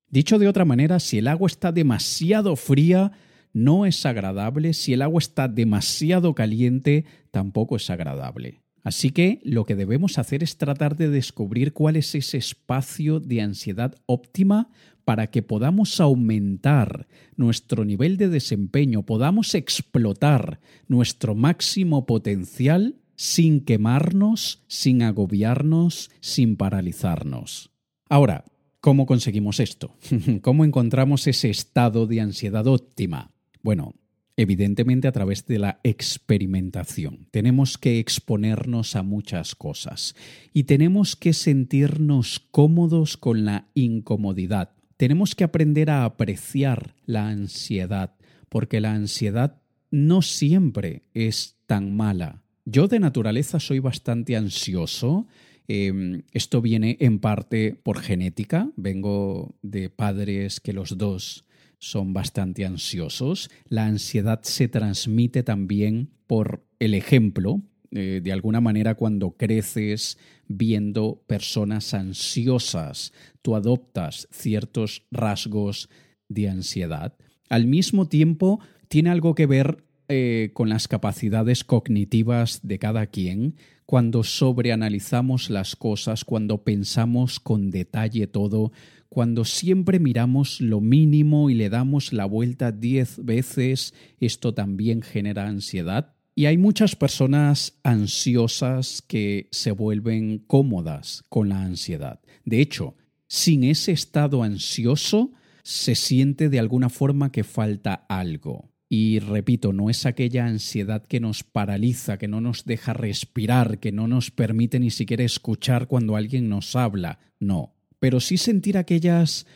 Dicho 0.08 0.38
de 0.38 0.48
otra 0.48 0.64
manera, 0.64 0.98
si 0.98 1.18
el 1.18 1.28
agua 1.28 1.46
está 1.46 1.70
demasiado 1.72 2.56
fría, 2.56 3.12
no 3.52 3.86
es 3.86 4.04
agradable. 4.06 4.72
Si 4.72 4.92
el 4.92 5.02
agua 5.02 5.20
está 5.20 5.48
demasiado 5.48 6.34
caliente, 6.34 7.04
tampoco 7.30 7.76
es 7.76 7.88
agradable. 7.90 8.60
Así 8.82 9.10
que 9.10 9.40
lo 9.44 9.64
que 9.64 9.76
debemos 9.76 10.18
hacer 10.18 10.42
es 10.42 10.56
tratar 10.56 10.96
de 10.96 11.10
descubrir 11.10 11.72
cuál 11.72 11.96
es 11.96 12.14
ese 12.14 12.38
espacio 12.38 13.20
de 13.20 13.42
ansiedad 13.42 13.94
óptima 14.06 14.70
para 15.04 15.26
que 15.26 15.42
podamos 15.42 16.00
aumentar 16.00 17.06
nuestro 17.36 17.84
nivel 17.84 18.16
de 18.16 18.28
desempeño, 18.28 19.04
podamos 19.04 19.54
explotar 19.54 20.60
nuestro 20.88 21.34
máximo 21.34 22.06
potencial 22.06 22.96
sin 23.20 23.60
quemarnos, 23.60 24.64
sin 24.66 25.02
agobiarnos, 25.02 26.10
sin 26.20 26.56
paralizarnos. 26.56 27.70
Ahora, 28.08 28.46
¿cómo 28.80 29.04
conseguimos 29.04 29.60
esto? 29.60 29.94
¿Cómo 30.40 30.64
encontramos 30.64 31.26
ese 31.26 31.50
estado 31.50 32.06
de 32.06 32.22
ansiedad 32.22 32.66
óptima? 32.66 33.30
Bueno, 33.60 33.94
evidentemente 34.38 35.06
a 35.06 35.12
través 35.12 35.44
de 35.44 35.58
la 35.58 35.80
experimentación. 35.82 37.28
Tenemos 37.30 37.76
que 37.76 37.98
exponernos 37.98 38.96
a 38.96 39.02
muchas 39.02 39.54
cosas 39.54 40.14
y 40.54 40.62
tenemos 40.62 41.14
que 41.14 41.34
sentirnos 41.34 42.40
cómodos 42.50 43.18
con 43.18 43.44
la 43.44 43.68
incomodidad. 43.74 44.70
Tenemos 44.96 45.34
que 45.34 45.44
aprender 45.44 45.90
a 45.90 46.06
apreciar 46.06 46.94
la 47.04 47.28
ansiedad, 47.28 48.14
porque 48.48 48.80
la 48.80 48.94
ansiedad 48.94 49.60
no 49.90 50.22
siempre 50.22 51.02
es 51.12 51.58
tan 51.66 51.94
mala. 51.94 52.44
Yo 52.72 52.86
de 52.86 53.00
naturaleza 53.00 53.58
soy 53.58 53.80
bastante 53.80 54.36
ansioso. 54.36 55.26
Em, 55.66 56.22
esto 56.30 56.62
viene 56.62 56.96
en 57.00 57.18
parte 57.18 57.74
por 57.74 57.98
genética. 57.98 58.70
Vengo 58.76 59.56
de 59.60 59.90
padres 59.90 60.60
que 60.60 60.72
los 60.72 60.96
dos 60.96 61.46
son 61.78 62.12
bastante 62.12 62.64
ansiosos. 62.64 63.50
La 63.68 63.86
ansiedad 63.86 64.42
se 64.44 64.68
transmite 64.68 65.42
también 65.42 66.10
por 66.28 66.64
el 66.78 66.94
ejemplo. 66.94 67.60
Eh, 67.90 68.20
de 68.22 68.32
alguna 68.32 68.60
manera, 68.60 68.94
cuando 68.94 69.32
creces 69.32 70.16
viendo 70.46 71.24
personas 71.26 71.92
ansiosas, 71.92 73.12
tú 73.42 73.56
adoptas 73.56 74.28
ciertos 74.30 75.02
rasgos 75.10 75.88
de 76.28 76.48
ansiedad. 76.48 77.16
Al 77.48 77.66
mismo 77.66 78.06
tiempo, 78.06 78.60
tiene 78.86 79.10
algo 79.10 79.34
que 79.34 79.46
ver 79.46 79.89
eh, 80.10 80.50
con 80.54 80.68
las 80.68 80.88
capacidades 80.88 81.62
cognitivas 81.62 82.60
de 82.62 82.80
cada 82.80 83.06
quien, 83.06 83.54
cuando 83.86 84.24
sobreanalizamos 84.24 85.50
las 85.50 85.76
cosas, 85.76 86.24
cuando 86.24 86.64
pensamos 86.64 87.38
con 87.38 87.70
detalle 87.70 88.26
todo, 88.26 88.72
cuando 89.08 89.44
siempre 89.44 90.00
miramos 90.00 90.60
lo 90.60 90.80
mínimo 90.80 91.48
y 91.48 91.54
le 91.54 91.70
damos 91.70 92.12
la 92.12 92.24
vuelta 92.24 92.72
diez 92.72 93.24
veces, 93.24 93.94
esto 94.18 94.52
también 94.52 95.02
genera 95.02 95.46
ansiedad. 95.46 96.14
Y 96.34 96.46
hay 96.46 96.58
muchas 96.58 96.96
personas 96.96 97.78
ansiosas 97.82 99.02
que 99.02 99.48
se 99.52 99.70
vuelven 99.70 100.38
cómodas 100.38 101.24
con 101.28 101.48
la 101.48 101.62
ansiedad. 101.62 102.20
De 102.44 102.60
hecho, 102.60 102.96
sin 103.28 103.62
ese 103.62 103.92
estado 103.92 104.42
ansioso, 104.42 105.32
se 105.62 105.94
siente 105.94 106.48
de 106.48 106.58
alguna 106.58 106.88
forma 106.88 107.30
que 107.30 107.44
falta 107.44 107.94
algo. 108.08 108.70
Y 108.92 109.20
repito, 109.20 109.72
no 109.72 109.88
es 109.88 110.04
aquella 110.04 110.46
ansiedad 110.46 111.04
que 111.06 111.20
nos 111.20 111.44
paraliza, 111.44 112.18
que 112.18 112.26
no 112.26 112.40
nos 112.40 112.64
deja 112.64 112.92
respirar, 112.92 113.78
que 113.78 113.92
no 113.92 114.08
nos 114.08 114.32
permite 114.32 114.80
ni 114.80 114.90
siquiera 114.90 115.22
escuchar 115.22 115.86
cuando 115.86 116.16
alguien 116.16 116.48
nos 116.48 116.74
habla. 116.74 117.20
No, 117.38 117.72
pero 118.00 118.18
sí 118.18 118.36
sentir 118.36 118.76
aquellas 118.76 119.46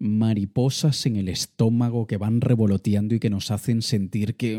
mariposas 0.00 1.06
en 1.06 1.14
el 1.14 1.28
estómago 1.28 2.08
que 2.08 2.16
van 2.16 2.40
revoloteando 2.40 3.14
y 3.14 3.20
que 3.20 3.30
nos 3.30 3.52
hacen 3.52 3.80
sentir 3.82 4.34
que 4.34 4.56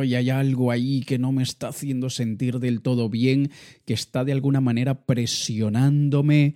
hay 0.00 0.30
algo 0.30 0.70
ahí 0.70 1.00
que 1.00 1.18
no 1.18 1.32
me 1.32 1.42
está 1.42 1.68
haciendo 1.68 2.08
sentir 2.08 2.60
del 2.60 2.82
todo 2.82 3.08
bien, 3.08 3.50
que 3.84 3.94
está 3.94 4.22
de 4.24 4.30
alguna 4.30 4.60
manera 4.60 5.06
presionándome. 5.06 6.54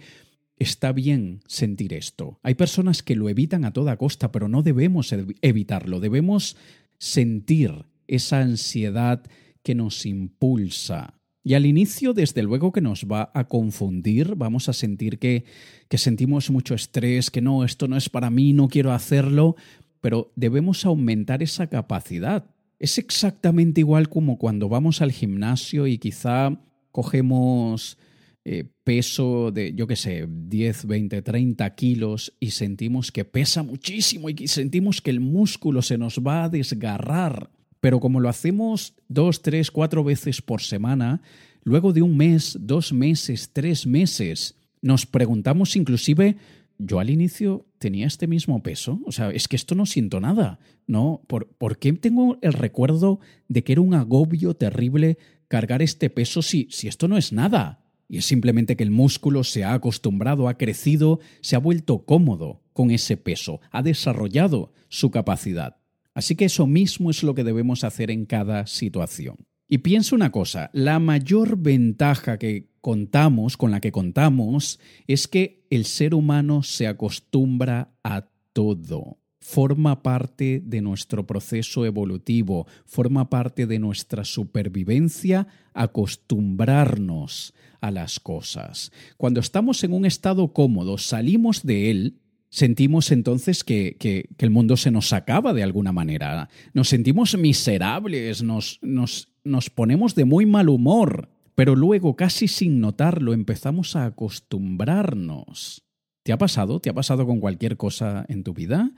Está 0.58 0.92
bien 0.92 1.40
sentir 1.48 1.92
esto. 1.92 2.38
Hay 2.42 2.54
personas 2.54 3.02
que 3.02 3.16
lo 3.16 3.28
evitan 3.28 3.64
a 3.64 3.72
toda 3.72 3.96
costa, 3.96 4.30
pero 4.30 4.48
no 4.48 4.62
debemos 4.62 5.12
evitarlo. 5.42 5.98
Debemos 5.98 6.56
sentir 6.98 7.86
esa 8.06 8.40
ansiedad 8.40 9.22
que 9.62 9.74
nos 9.74 10.06
impulsa, 10.06 11.16
y 11.46 11.54
al 11.54 11.64
inicio, 11.64 12.12
desde 12.12 12.42
luego 12.42 12.72
que 12.72 12.80
nos 12.80 13.04
va 13.04 13.30
a 13.32 13.44
confundir, 13.44 14.34
vamos 14.34 14.68
a 14.68 14.72
sentir 14.72 15.20
que, 15.20 15.44
que 15.88 15.96
sentimos 15.96 16.50
mucho 16.50 16.74
estrés, 16.74 17.30
que 17.30 17.40
no, 17.40 17.62
esto 17.62 17.86
no 17.86 17.96
es 17.96 18.08
para 18.08 18.30
mí, 18.30 18.52
no 18.52 18.66
quiero 18.66 18.90
hacerlo, 18.90 19.54
pero 20.00 20.32
debemos 20.34 20.84
aumentar 20.84 21.44
esa 21.44 21.68
capacidad. 21.68 22.50
Es 22.80 22.98
exactamente 22.98 23.80
igual 23.80 24.08
como 24.08 24.38
cuando 24.38 24.68
vamos 24.68 25.00
al 25.00 25.12
gimnasio 25.12 25.86
y 25.86 25.98
quizá 25.98 26.50
cogemos 26.90 27.96
eh, 28.44 28.72
peso 28.86 29.50
de, 29.50 29.74
yo 29.74 29.88
qué 29.88 29.96
sé, 29.96 30.28
10, 30.28 30.86
20, 30.86 31.20
30 31.20 31.74
kilos 31.74 32.32
y 32.38 32.52
sentimos 32.52 33.10
que 33.10 33.24
pesa 33.24 33.64
muchísimo 33.64 34.28
y 34.30 34.46
sentimos 34.46 35.02
que 35.02 35.10
el 35.10 35.18
músculo 35.18 35.82
se 35.82 35.98
nos 35.98 36.20
va 36.20 36.44
a 36.44 36.48
desgarrar. 36.48 37.50
Pero 37.80 37.98
como 37.98 38.20
lo 38.20 38.28
hacemos 38.28 38.94
dos, 39.08 39.42
tres, 39.42 39.72
cuatro 39.72 40.04
veces 40.04 40.40
por 40.40 40.62
semana, 40.62 41.20
luego 41.64 41.92
de 41.92 42.02
un 42.02 42.16
mes, 42.16 42.56
dos 42.60 42.92
meses, 42.92 43.50
tres 43.52 43.88
meses, 43.88 44.54
nos 44.82 45.04
preguntamos 45.04 45.74
inclusive, 45.74 46.36
yo 46.78 47.00
al 47.00 47.10
inicio 47.10 47.66
tenía 47.78 48.06
este 48.06 48.28
mismo 48.28 48.62
peso, 48.62 49.00
o 49.04 49.10
sea, 49.10 49.30
es 49.30 49.48
que 49.48 49.56
esto 49.56 49.74
no 49.74 49.84
siento 49.86 50.20
nada, 50.20 50.60
¿no? 50.86 51.22
¿Por, 51.26 51.48
¿por 51.48 51.78
qué 51.78 51.92
tengo 51.94 52.38
el 52.40 52.52
recuerdo 52.52 53.18
de 53.48 53.64
que 53.64 53.72
era 53.72 53.80
un 53.80 53.94
agobio 53.94 54.54
terrible 54.54 55.18
cargar 55.48 55.82
este 55.82 56.08
peso 56.08 56.40
si, 56.40 56.68
si 56.70 56.86
esto 56.86 57.08
no 57.08 57.16
es 57.16 57.32
nada? 57.32 57.82
Y 58.08 58.18
es 58.18 58.26
simplemente 58.26 58.76
que 58.76 58.84
el 58.84 58.90
músculo 58.90 59.44
se 59.44 59.64
ha 59.64 59.72
acostumbrado, 59.72 60.48
ha 60.48 60.58
crecido, 60.58 61.20
se 61.40 61.56
ha 61.56 61.58
vuelto 61.58 62.04
cómodo 62.04 62.62
con 62.72 62.90
ese 62.90 63.16
peso, 63.16 63.60
ha 63.70 63.82
desarrollado 63.82 64.72
su 64.88 65.10
capacidad. 65.10 65.78
Así 66.14 66.34
que 66.36 66.46
eso 66.46 66.66
mismo 66.66 67.10
es 67.10 67.22
lo 67.22 67.34
que 67.34 67.44
debemos 67.44 67.84
hacer 67.84 68.10
en 68.10 68.24
cada 68.24 68.66
situación. 68.66 69.36
Y 69.68 69.78
pienso 69.78 70.14
una 70.14 70.30
cosa, 70.30 70.70
la 70.72 70.98
mayor 71.00 71.58
ventaja 71.58 72.38
que 72.38 72.70
contamos, 72.80 73.56
con 73.56 73.72
la 73.72 73.80
que 73.80 73.90
contamos, 73.90 74.78
es 75.08 75.26
que 75.26 75.66
el 75.70 75.84
ser 75.84 76.14
humano 76.14 76.62
se 76.62 76.86
acostumbra 76.86 77.92
a 78.04 78.28
todo. 78.52 79.18
Forma 79.46 80.02
parte 80.02 80.60
de 80.64 80.80
nuestro 80.80 81.24
proceso 81.24 81.86
evolutivo, 81.86 82.66
forma 82.84 83.30
parte 83.30 83.68
de 83.68 83.78
nuestra 83.78 84.24
supervivencia 84.24 85.46
acostumbrarnos 85.72 87.54
a 87.80 87.92
las 87.92 88.18
cosas. 88.18 88.90
Cuando 89.16 89.38
estamos 89.38 89.84
en 89.84 89.92
un 89.92 90.04
estado 90.04 90.52
cómodo, 90.52 90.98
salimos 90.98 91.62
de 91.62 91.92
él, 91.92 92.16
sentimos 92.48 93.12
entonces 93.12 93.62
que, 93.62 93.94
que, 94.00 94.28
el 94.38 94.50
mundo 94.50 94.76
se 94.76 94.90
nos 94.90 95.12
acaba 95.12 95.54
de 95.54 95.62
alguna 95.62 95.92
manera. 95.92 96.48
Nos 96.74 96.88
sentimos 96.88 97.38
miserables, 97.38 98.42
nos, 98.42 98.80
nos, 98.82 99.28
nos 99.44 99.70
ponemos 99.70 100.16
de 100.16 100.24
muy 100.24 100.44
mal 100.44 100.68
humor, 100.68 101.28
pero 101.54 101.76
luego, 101.76 102.16
casi 102.16 102.48
sin 102.48 102.80
notarlo, 102.80 103.32
empezamos 103.32 103.94
a 103.94 104.06
acostumbrarnos. 104.06 105.84
¿Te 106.24 106.32
ha 106.32 106.38
pasado? 106.38 106.80
¿Te 106.80 106.90
ha 106.90 106.94
pasado 106.94 107.26
con 107.28 107.38
cualquier 107.38 107.76
cosa 107.76 108.26
en 108.28 108.42
tu 108.42 108.52
vida? 108.52 108.90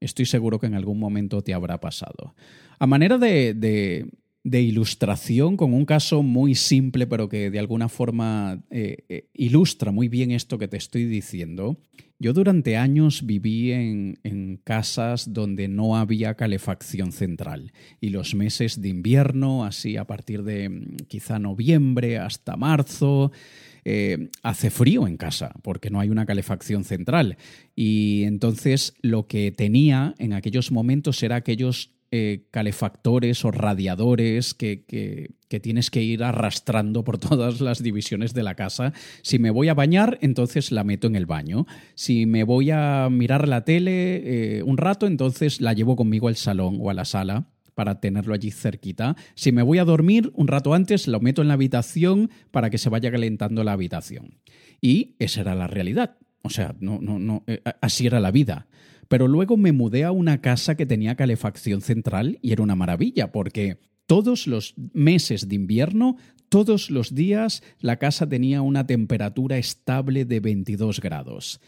Estoy 0.00 0.26
seguro 0.26 0.58
que 0.58 0.66
en 0.66 0.74
algún 0.74 0.98
momento 0.98 1.42
te 1.42 1.54
habrá 1.54 1.80
pasado. 1.80 2.34
A 2.78 2.86
manera 2.86 3.18
de, 3.18 3.54
de 4.44 4.60
ilustración 4.60 5.56
con 5.56 5.72
un 5.72 5.86
caso 5.86 6.22
muy 6.22 6.54
simple, 6.54 7.06
pero 7.06 7.30
que 7.30 7.50
de 7.50 7.58
alguna 7.58 7.88
forma 7.88 8.62
eh, 8.70 8.98
eh, 9.08 9.30
ilustra 9.32 9.90
muy 9.90 10.08
bien 10.08 10.30
esto 10.30 10.58
que 10.58 10.68
te 10.68 10.76
estoy 10.76 11.06
diciendo. 11.06 11.78
Yo 12.18 12.34
durante 12.34 12.76
años 12.76 13.24
viví 13.24 13.72
en, 13.72 14.18
en, 14.22 14.58
casas 14.62 15.32
donde 15.32 15.66
no 15.66 15.96
había 15.96 16.34
calefacción 16.34 17.10
central 17.10 17.72
y 18.00 18.10
los 18.10 18.34
meses 18.34 18.80
de 18.80 18.88
invierno, 18.90 19.64
así 19.64 19.96
a 19.96 20.06
partir 20.06 20.42
de 20.42 20.68
mm, 20.68 20.96
quizá 21.08 21.38
noviembre 21.38 22.18
hasta 22.18 22.56
marzo, 22.56 23.32
eh, 23.84 24.30
hace 24.42 24.70
frío 24.70 25.06
en 25.06 25.16
casa 25.16 25.52
porque 25.62 25.90
no 25.90 26.00
hay 26.00 26.10
una 26.10 26.26
calefacción 26.26 26.84
central. 26.84 27.36
Y 27.74 28.24
entonces 28.24 28.94
lo 29.02 29.26
que 29.26 29.52
tenía 29.52 30.14
en 30.18 30.32
aquellos 30.32 30.72
momentos 30.72 31.22
era 31.22 31.36
aquellos 31.36 31.94
eh, 32.10 32.46
calefactores 32.52 33.44
o 33.44 33.50
radiadores 33.50 34.54
que, 34.54 34.84
que, 34.84 35.34
tienes 35.60 35.90
que 35.90 36.02
ir 36.02 36.24
arrastrando 36.24 37.04
por 37.04 37.18
todas 37.18 37.60
las 37.60 37.82
divisiones 37.82 38.34
de 38.34 38.42
la 38.42 38.54
casa. 38.54 38.92
Si 39.22 39.38
me 39.38 39.50
voy 39.50 39.68
a 39.68 39.74
bañar, 39.74 40.18
entonces 40.20 40.72
la 40.72 40.82
meto 40.84 41.06
en 41.06 41.16
el 41.16 41.26
baño. 41.26 41.66
Si 41.94 42.26
me 42.26 42.44
voy 42.44 42.70
a 42.70 43.08
mirar 43.10 43.48
la 43.48 43.64
tele 43.64 44.58
eh, 44.58 44.62
un 44.62 44.78
rato, 44.78 45.06
entonces 45.06 45.60
la 45.60 45.72
llevo 45.72 45.96
conmigo 45.96 46.28
al 46.28 46.36
salón 46.36 46.78
o 46.80 46.90
a 46.90 46.94
la 46.94 47.04
sala 47.04 47.53
para 47.74 48.00
tenerlo 48.00 48.34
allí 48.34 48.50
cerquita. 48.50 49.16
Si 49.34 49.52
me 49.52 49.62
voy 49.62 49.78
a 49.78 49.84
dormir 49.84 50.30
un 50.34 50.48
rato 50.48 50.74
antes, 50.74 51.08
lo 51.08 51.20
meto 51.20 51.42
en 51.42 51.48
la 51.48 51.54
habitación 51.54 52.30
para 52.50 52.70
que 52.70 52.78
se 52.78 52.88
vaya 52.88 53.10
calentando 53.10 53.64
la 53.64 53.72
habitación. 53.72 54.38
Y 54.80 55.16
esa 55.18 55.42
era 55.42 55.54
la 55.54 55.66
realidad. 55.66 56.16
O 56.42 56.50
sea, 56.50 56.74
no, 56.80 56.98
no, 57.00 57.18
no, 57.18 57.42
eh, 57.46 57.62
así 57.80 58.06
era 58.06 58.20
la 58.20 58.30
vida. 58.30 58.66
Pero 59.08 59.28
luego 59.28 59.56
me 59.56 59.72
mudé 59.72 60.04
a 60.04 60.12
una 60.12 60.40
casa 60.40 60.76
que 60.76 60.86
tenía 60.86 61.16
calefacción 61.16 61.80
central 61.80 62.38
y 62.42 62.52
era 62.52 62.62
una 62.62 62.76
maravilla 62.76 63.32
porque 63.32 63.78
todos 64.06 64.46
los 64.46 64.74
meses 64.92 65.48
de 65.48 65.54
invierno, 65.54 66.16
todos 66.48 66.90
los 66.90 67.14
días, 67.14 67.62
la 67.80 67.96
casa 67.96 68.28
tenía 68.28 68.62
una 68.62 68.86
temperatura 68.86 69.58
estable 69.58 70.24
de 70.24 70.40
22 70.40 71.00
grados. 71.00 71.60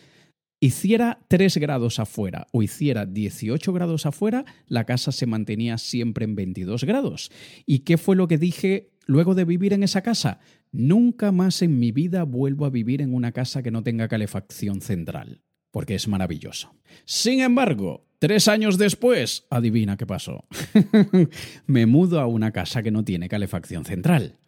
Hiciera 0.59 1.19
3 1.29 1.59
grados 1.59 1.99
afuera 1.99 2.47
o 2.53 2.63
hiciera 2.63 3.05
18 3.05 3.73
grados 3.73 4.07
afuera, 4.07 4.45
la 4.67 4.85
casa 4.85 5.13
se 5.13 5.27
mantenía 5.27 5.77
siempre 5.77 6.25
en 6.25 6.35
22 6.35 6.85
grados. 6.85 7.31
¿Y 7.67 7.81
qué 7.81 7.99
fue 7.99 8.17
lo 8.17 8.27
que 8.27 8.39
dije 8.39 8.91
luego 9.07 9.35
de 9.35 9.45
vivir 9.45 9.73
en 9.73 9.83
esa 9.83 10.03
casa? 10.03 10.41
Nunca 10.73 11.31
más 11.31 11.61
en 11.63 11.79
mi 11.79 11.93
vida 11.93 12.23
vuelvo 12.23 12.65
a 12.65 12.71
vivir 12.71 13.03
en 13.03 13.15
una 13.15 13.33
casa 13.33 13.63
que 13.63 13.71
no 13.71 13.83
tenga 13.83 14.09
calefacción 14.09 14.81
central 14.81 15.43
porque 15.77 15.95
es 15.95 16.09
maravilloso. 16.09 16.75
Sin 17.05 17.43
embargo, 17.43 18.07
tres 18.19 18.49
años 18.49 18.79
después, 18.79 19.45
adivina 19.51 19.99
qué 19.99 20.07
pasó. 20.07 20.47
Me 21.67 21.85
mudo 21.85 22.19
a 22.19 22.27
una 22.27 22.51
casa 22.51 22.83
que 22.83 22.91
no 22.91 23.05
tiene 23.05 23.29
calefacción 23.29 23.85
central. 23.85 24.39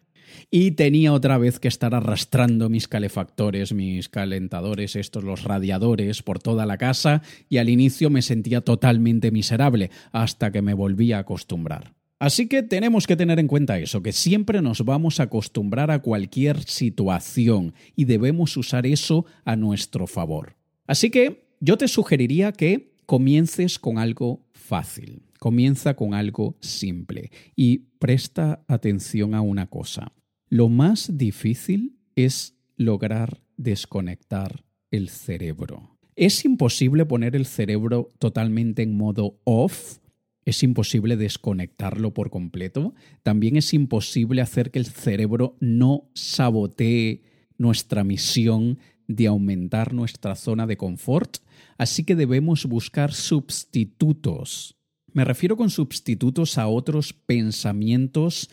Y 0.51 0.73
tenía 0.73 1.13
otra 1.13 1.39
vez 1.39 1.59
que 1.59 1.69
estar 1.69 1.95
arrastrando 1.95 2.69
mis 2.69 2.89
calefactores, 2.89 3.73
mis 3.73 4.09
calentadores, 4.09 4.97
estos, 4.97 5.25
los 5.25 5.45
radiadores 5.45 6.23
por 6.23 6.39
toda 6.39 6.67
la 6.67 6.79
casa, 6.79 7.23
y 7.49 7.59
al 7.59 7.69
inicio 7.69 8.11
me 8.11 8.23
sentía 8.23 8.61
totalmente 8.61 9.31
miserable, 9.31 9.91
hasta 10.13 10.51
que 10.51 10.63
me 10.63 10.75
volví 10.75 11.13
a 11.13 11.19
acostumbrar. 11.19 11.95
Así 12.19 12.49
que 12.49 12.65
tenemos 12.65 13.07
que 13.07 13.17
tener 13.17 13.39
en 13.39 13.47
cuenta 13.47 13.79
eso, 13.79 14.03
que 14.03 14.13
siempre 14.13 14.61
nos 14.61 14.85
vamos 14.85 15.21
a 15.21 15.25
acostumbrar 15.25 15.91
a 15.93 16.01
cualquier 16.01 16.65
situación 16.65 17.75
y 17.95 18.07
debemos 18.07 18.57
usar 18.57 18.87
eso 18.87 19.25
a 19.45 19.55
nuestro 19.55 20.09
favor. 20.09 20.57
Así 20.87 21.11
que 21.11 21.49
yo 21.61 21.79
te 21.79 21.87
sugeriría 21.87 22.51
que 22.53 22.93
comiences 23.07 23.79
con 23.79 23.99
algo 23.99 24.45
fácil, 24.53 25.23
comienza 25.39 25.95
con 25.95 26.13
algo 26.13 26.57
simple 26.61 27.31
y 27.55 27.79
presta 28.01 28.65
atención 28.67 29.35
a 29.35 29.41
una 29.41 29.69
cosa. 29.69 30.13
Lo 30.51 30.69
más 30.69 31.19
difícil 31.19 31.99
es 32.17 32.57
lograr 32.77 33.43
desconectar 33.57 34.65
el 34.91 35.11
cerebro. 35.11 35.99
Es 36.17 36.45
imposible 36.45 37.05
poner 37.05 37.37
el 37.37 37.47
cerebro 37.47 38.09
totalmente 38.19 38.83
en 38.83 38.97
modo 38.97 39.39
off, 39.45 39.99
es 40.45 40.63
imposible 40.63 41.17
desconectarlo 41.17 42.15
por 42.15 42.31
completo, 42.31 42.95
también 43.23 43.57
es 43.57 43.75
imposible 43.75 44.41
hacer 44.41 44.71
que 44.71 44.79
el 44.79 44.87
cerebro 44.87 45.57
no 45.61 46.09
sabotee 46.15 47.23
nuestra 47.59 48.03
misión 48.03 48.79
de 49.07 49.27
aumentar 49.27 49.93
nuestra 49.93 50.35
zona 50.35 50.67
de 50.67 50.79
confort, 50.79 51.39
así 51.77 52.05
que 52.05 52.17
debemos 52.17 52.65
buscar 52.65 53.13
sustitutos. 53.13 54.77
Me 55.13 55.25
refiero 55.25 55.57
con 55.57 55.69
sustitutos 55.69 56.57
a 56.57 56.69
otros 56.69 57.13
pensamientos 57.13 58.51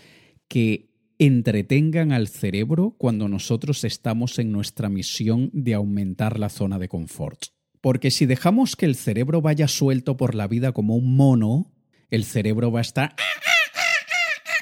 que 0.47 0.94
entretengan 1.19 2.11
al 2.11 2.27
cerebro 2.27 2.95
cuando 2.97 3.27
nosotros 3.27 3.83
estamos 3.83 4.39
en 4.39 4.51
nuestra 4.51 4.89
misión 4.89 5.49
de 5.53 5.73
aumentar 5.73 6.39
la 6.39 6.49
zona 6.49 6.79
de 6.79 6.87
confort. 6.87 7.39
Porque 7.81 8.11
si 8.11 8.25
dejamos 8.25 8.75
que 8.75 8.85
el 8.85 8.95
cerebro 8.95 9.41
vaya 9.41 9.67
suelto 9.67 10.17
por 10.17 10.35
la 10.35 10.47
vida 10.47 10.71
como 10.71 10.95
un 10.95 11.15
mono, 11.15 11.71
el 12.09 12.23
cerebro 12.23 12.71
va 12.71 12.79
a 12.79 12.81
estar 12.81 13.15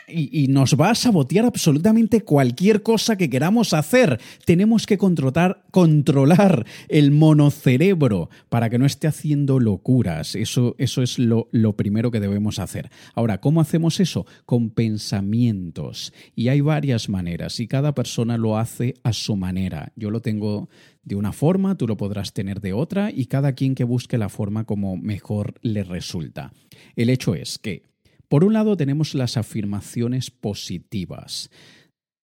y, 0.08 0.48
nos 0.48 0.76
va 0.76 0.92
a 0.92 0.96
sabotear 0.96 1.46
absolutamente 1.46 2.22
cualquier 2.22 2.84
cosa 2.84 3.18
que 3.18 3.30
queramos 3.30 3.74
hacer. 3.74 4.20
Tenemos 4.46 4.86
que 4.86 4.98
controlar, 4.98 6.66
el 6.90 7.12
monocerebro 7.12 8.30
para 8.50 8.70
que 8.70 8.78
no 8.78 8.86
esté 8.86 9.08
haciendo 9.08 9.60
locuras. 9.60 10.36
Eso, 10.36 10.76
eso 10.78 11.02
es 11.02 11.18
lo 11.20 11.76
primero 11.76 12.12
que 12.12 12.20
debemos 12.20 12.60
hacer. 12.60 12.90
Ahora, 13.16 13.40
¿cómo 13.40 13.62
hacemos 13.62 14.00
eso? 14.00 14.26
Con 14.46 14.70
pensamientos. 14.70 16.14
Y 16.36 16.50
hay 16.50 16.62
varias 16.62 17.10
maneras 17.10 17.60
y 17.60 17.68
cada 17.68 17.96
persona 17.96 18.38
lo 18.38 18.58
hace 18.58 18.96
a 19.04 19.14
su 19.14 19.36
manera. 19.36 19.92
Yo 19.96 20.12
lo 20.12 20.22
tengo 20.22 20.70
de 21.04 21.16
una 21.16 21.34
forma, 21.34 21.76
tú 21.76 21.88
lo 21.88 21.98
podrás 21.98 22.34
tener 22.34 22.62
de 22.62 22.74
otra 22.74 23.12
y 23.12 23.26
cada 23.26 23.54
quien 23.54 23.76
que 23.76 23.84
busque 23.84 24.18
la 24.18 24.30
forma 24.30 24.66
como 24.66 24.98
mejor 24.98 25.56
le 25.62 25.84
resulta. 25.84 26.54
El 26.96 27.10
hecho 27.10 27.36
es 27.36 27.60
que 27.60 27.93
por 28.34 28.44
un 28.44 28.54
lado 28.54 28.76
tenemos 28.76 29.14
las 29.14 29.38
afirmaciones 29.38 30.32
positivas. 30.32 31.52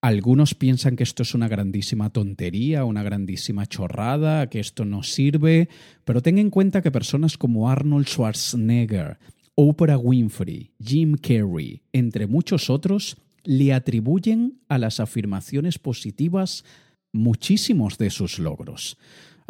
Algunos 0.02 0.56
piensan 0.56 0.96
que 0.96 1.04
esto 1.04 1.22
es 1.22 1.36
una 1.36 1.46
grandísima 1.46 2.10
tontería, 2.10 2.84
una 2.84 3.04
grandísima 3.04 3.66
chorrada, 3.66 4.48
que 4.48 4.58
esto 4.58 4.84
no 4.84 5.04
sirve, 5.04 5.68
pero 6.04 6.20
ten 6.20 6.38
en 6.38 6.50
cuenta 6.50 6.82
que 6.82 6.90
personas 6.90 7.38
como 7.38 7.70
Arnold 7.70 8.08
Schwarzenegger, 8.08 9.20
Oprah 9.54 9.98
Winfrey, 9.98 10.72
Jim 10.82 11.14
Carrey, 11.14 11.82
entre 11.92 12.26
muchos 12.26 12.70
otros, 12.70 13.16
le 13.44 13.72
atribuyen 13.72 14.58
a 14.68 14.78
las 14.78 14.98
afirmaciones 14.98 15.78
positivas 15.78 16.64
muchísimos 17.12 17.98
de 17.98 18.10
sus 18.10 18.40
logros. 18.40 18.98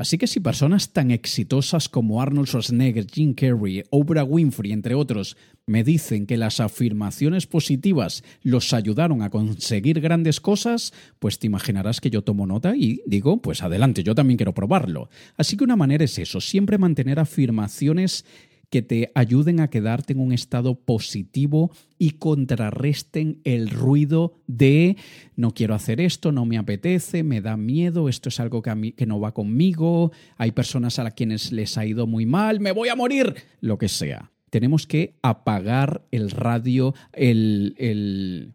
Así 0.00 0.16
que 0.16 0.26
si 0.26 0.40
personas 0.40 0.94
tan 0.94 1.10
exitosas 1.10 1.90
como 1.90 2.22
Arnold 2.22 2.48
Schwarzenegger, 2.48 3.06
Jim 3.06 3.34
Carrey, 3.34 3.82
Oprah 3.90 4.24
Winfrey, 4.24 4.72
entre 4.72 4.94
otros, 4.94 5.36
me 5.66 5.84
dicen 5.84 6.24
que 6.24 6.38
las 6.38 6.58
afirmaciones 6.58 7.46
positivas 7.46 8.24
los 8.42 8.72
ayudaron 8.72 9.20
a 9.20 9.28
conseguir 9.28 10.00
grandes 10.00 10.40
cosas, 10.40 10.94
pues 11.18 11.38
te 11.38 11.48
imaginarás 11.48 12.00
que 12.00 12.08
yo 12.08 12.22
tomo 12.22 12.46
nota 12.46 12.74
y 12.74 13.02
digo, 13.04 13.42
pues 13.42 13.62
adelante, 13.62 14.02
yo 14.02 14.14
también 14.14 14.38
quiero 14.38 14.54
probarlo. 14.54 15.10
Así 15.36 15.58
que 15.58 15.64
una 15.64 15.76
manera 15.76 16.02
es 16.02 16.18
eso, 16.18 16.40
siempre 16.40 16.78
mantener 16.78 17.18
afirmaciones 17.18 18.24
que 18.70 18.82
te 18.82 19.10
ayuden 19.14 19.60
a 19.60 19.68
quedarte 19.68 20.12
en 20.12 20.20
un 20.20 20.32
estado 20.32 20.76
positivo 20.76 21.72
y 21.98 22.12
contrarresten 22.12 23.40
el 23.44 23.68
ruido 23.68 24.34
de 24.46 24.96
no 25.36 25.52
quiero 25.52 25.74
hacer 25.74 26.00
esto, 26.00 26.32
no 26.32 26.46
me 26.46 26.56
apetece, 26.56 27.24
me 27.24 27.40
da 27.40 27.56
miedo, 27.56 28.08
esto 28.08 28.28
es 28.28 28.38
algo 28.38 28.62
que, 28.62 28.70
a 28.70 28.76
mí, 28.76 28.92
que 28.92 29.06
no 29.06 29.20
va 29.20 29.34
conmigo, 29.34 30.12
hay 30.36 30.52
personas 30.52 30.98
a 30.98 31.04
las 31.04 31.14
quienes 31.14 31.52
les 31.52 31.76
ha 31.76 31.84
ido 31.84 32.06
muy 32.06 32.26
mal, 32.26 32.60
me 32.60 32.72
voy 32.72 32.88
a 32.88 32.96
morir, 32.96 33.34
lo 33.60 33.76
que 33.76 33.88
sea. 33.88 34.30
Tenemos 34.50 34.86
que 34.86 35.14
apagar 35.22 36.06
el 36.10 36.30
radio, 36.30 36.94
el, 37.12 37.74
el 37.78 38.54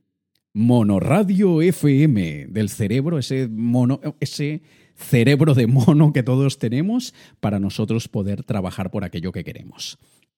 monorradio 0.54 1.62
FM 1.62 2.48
del 2.48 2.70
cerebro, 2.70 3.20
ese, 3.20 3.50
mono, 3.50 4.00
ese 4.22 4.62
cerebro 4.96 5.54
de 5.54 5.68
mono 5.68 6.14
que 6.14 6.24
todos 6.24 6.58
tenemos 6.58 7.14
para 7.40 7.60
nosotros 7.60 8.08
poder 8.08 8.44
trabajar 8.44 8.92
por 8.92 9.04
aquello 9.04 9.32
que 9.32 9.44
queremos. 9.44 9.98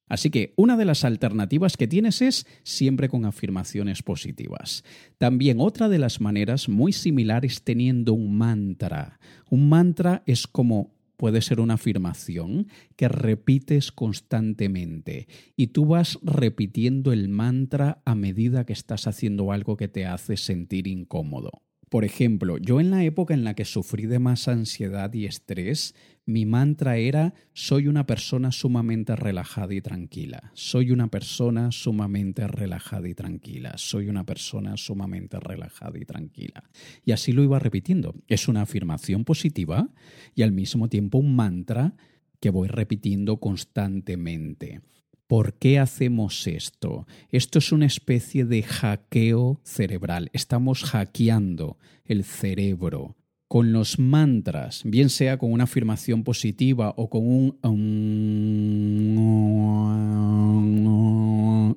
Así 0.10 0.30
que 0.30 0.54
una 0.56 0.78
de 0.78 0.86
las 0.86 1.04
alternativas 1.04 1.76
que 1.76 1.88
tienes 1.88 2.22
es 2.22 2.48
siempre 2.64 3.10
con 3.10 3.26
afirmaciones 3.26 4.04
positivas. 4.04 4.84
También 5.18 5.60
otra 5.60 5.90
de 5.90 6.00
las 6.00 6.22
maneras 6.22 6.70
muy 6.70 6.94
similares 6.94 7.64
teniendo 7.64 8.14
un 8.14 8.38
mantra. 8.38 9.20
Un 9.50 9.68
mantra 9.68 10.24
es 10.26 10.48
como 10.48 10.96
puede 11.18 11.42
ser 11.42 11.60
una 11.60 11.74
afirmación 11.74 12.68
que 12.96 13.10
repites 13.10 13.92
constantemente 13.92 15.28
y 15.56 15.68
tú 15.68 15.88
vas 15.88 16.20
repitiendo 16.22 17.12
el 17.12 17.28
mantra 17.28 18.02
a 18.06 18.16
medida 18.16 18.66
que 18.66 18.74
estás 18.74 19.08
haciendo 19.08 19.52
algo 19.52 19.76
que 19.76 19.88
te 19.88 20.06
hace 20.06 20.38
sentir 20.38 20.88
incómodo. 20.88 21.64
Por 21.90 22.04
ejemplo, 22.04 22.58
yo 22.58 22.82
en 22.82 22.92
la 22.92 23.04
época 23.06 23.34
en 23.34 23.46
la 23.46 23.54
que 23.54 23.64
sufrí 23.64 24.08
de 24.08 24.20
más 24.20 24.50
ansiedad 24.50 25.14
y 25.14 25.26
estrés, 25.26 25.96
mi 26.26 26.46
mantra 26.46 26.98
era 26.98 27.34
soy 27.54 27.88
una 27.88 28.06
persona 28.06 28.52
sumamente 28.52 29.16
relajada 29.16 29.74
y 29.74 29.80
tranquila, 29.80 30.52
soy 30.54 30.92
una 30.92 31.08
persona 31.08 31.72
sumamente 31.72 32.46
relajada 32.46 33.08
y 33.08 33.14
tranquila, 33.14 33.72
soy 33.78 34.10
una 34.10 34.26
persona 34.26 34.76
sumamente 34.76 35.40
relajada 35.40 35.98
y 35.98 36.04
tranquila. 36.04 36.70
Y 37.06 37.14
así 37.14 37.32
lo 37.32 37.44
iba 37.44 37.58
repitiendo. 37.58 38.16
Es 38.28 38.50
una 38.50 38.64
afirmación 38.64 39.24
positiva 39.24 39.90
y 40.36 40.42
al 40.42 40.52
mismo 40.52 40.90
tiempo 40.90 41.20
un 41.20 41.38
mantra 41.38 41.96
que 42.42 42.50
voy 42.50 42.68
repitiendo 42.68 43.40
constantemente. 43.40 44.82
¿Por 45.28 45.56
qué 45.56 45.78
hacemos 45.78 46.48
esto? 46.48 47.06
Esto 47.32 47.60
es 47.60 47.74
una 47.74 47.86
especie 47.86 48.46
de 48.46 48.64
hackeo 48.64 49.60
cerebral. 49.64 50.30
Estamos 50.32 50.84
hackeando 50.86 51.78
el 52.06 52.24
cerebro 52.24 53.18
con 53.50 53.74
los 53.74 54.00
mantras, 54.00 54.84
bien 54.86 55.10
sea 55.10 55.38
con 55.38 55.52
una 55.52 55.66
afirmación 55.66 56.24
positiva 56.24 56.94
o 56.96 57.10
con 57.10 57.26
un... 57.26 57.58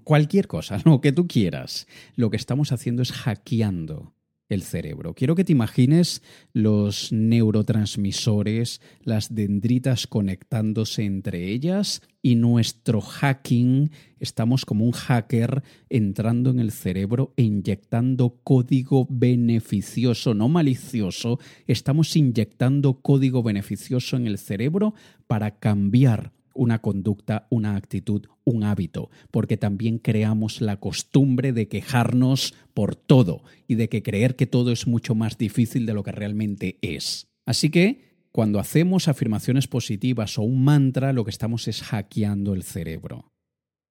cualquier 0.05 0.47
cosa, 0.47 0.81
lo 0.85 1.01
que 1.01 1.11
tú 1.13 1.27
quieras. 1.27 1.89
Lo 2.15 2.31
que 2.31 2.37
estamos 2.37 2.71
haciendo 2.71 3.03
es 3.03 3.11
hackeando 3.11 4.15
el 4.51 4.63
cerebro. 4.63 5.15
Quiero 5.15 5.35
que 5.35 5.45
te 5.45 5.53
imagines 5.53 6.23
los 6.53 7.13
neurotransmisores, 7.13 8.83
las 9.03 9.35
dendritas 9.35 10.07
conectándose 10.07 11.05
entre 11.05 11.51
ellas 11.51 12.03
y 12.21 12.35
nuestro 12.35 13.01
hacking, 13.01 13.91
estamos 14.19 14.67
como 14.67 14.85
un 14.85 14.93
hacker 14.93 15.63
entrando 15.89 16.51
en 16.51 16.59
el 16.59 16.73
cerebro 16.73 17.33
e 17.37 17.45
inyectando 17.45 18.41
código 18.43 19.07
beneficioso, 19.09 20.35
no 20.35 20.49
malicioso, 20.49 21.39
estamos 21.67 22.15
inyectando 22.17 23.01
código 23.01 23.43
beneficioso 23.43 24.17
en 24.17 24.27
el 24.27 24.37
cerebro 24.37 24.95
para 25.27 25.59
cambiar 25.59 26.33
una 26.55 26.81
conducta, 26.81 27.47
una 27.51 27.77
actitud, 27.77 28.27
un 28.45 28.65
hábito, 28.65 29.11
porque 29.31 29.57
también 29.57 29.99
creamos 29.99 30.61
la 30.61 30.79
costumbre 30.79 31.53
de 31.53 31.69
quejarnos 31.69 32.55
por 32.75 32.97
todo 32.97 33.43
y 33.69 33.77
de 33.77 33.89
que 33.89 34.03
creer 34.03 34.37
que 34.37 34.47
todo 34.47 34.73
es 34.73 34.87
mucho 34.87 35.15
más 35.15 35.39
difícil 35.39 35.87
de 35.87 35.95
lo 35.95 36.03
que 36.03 36.13
realmente 36.13 36.79
es. 36.83 37.29
Así 37.47 37.71
que, 37.71 38.11
cuando 38.33 38.61
hacemos 38.61 39.09
afirmaciones 39.09 39.67
positivas 39.67 40.39
o 40.39 40.43
un 40.43 40.63
mantra, 40.63 41.13
lo 41.13 41.25
que 41.25 41.31
estamos 41.31 41.67
es 41.67 41.83
hackeando 41.83 42.55
el 42.55 42.63
cerebro. 42.63 43.33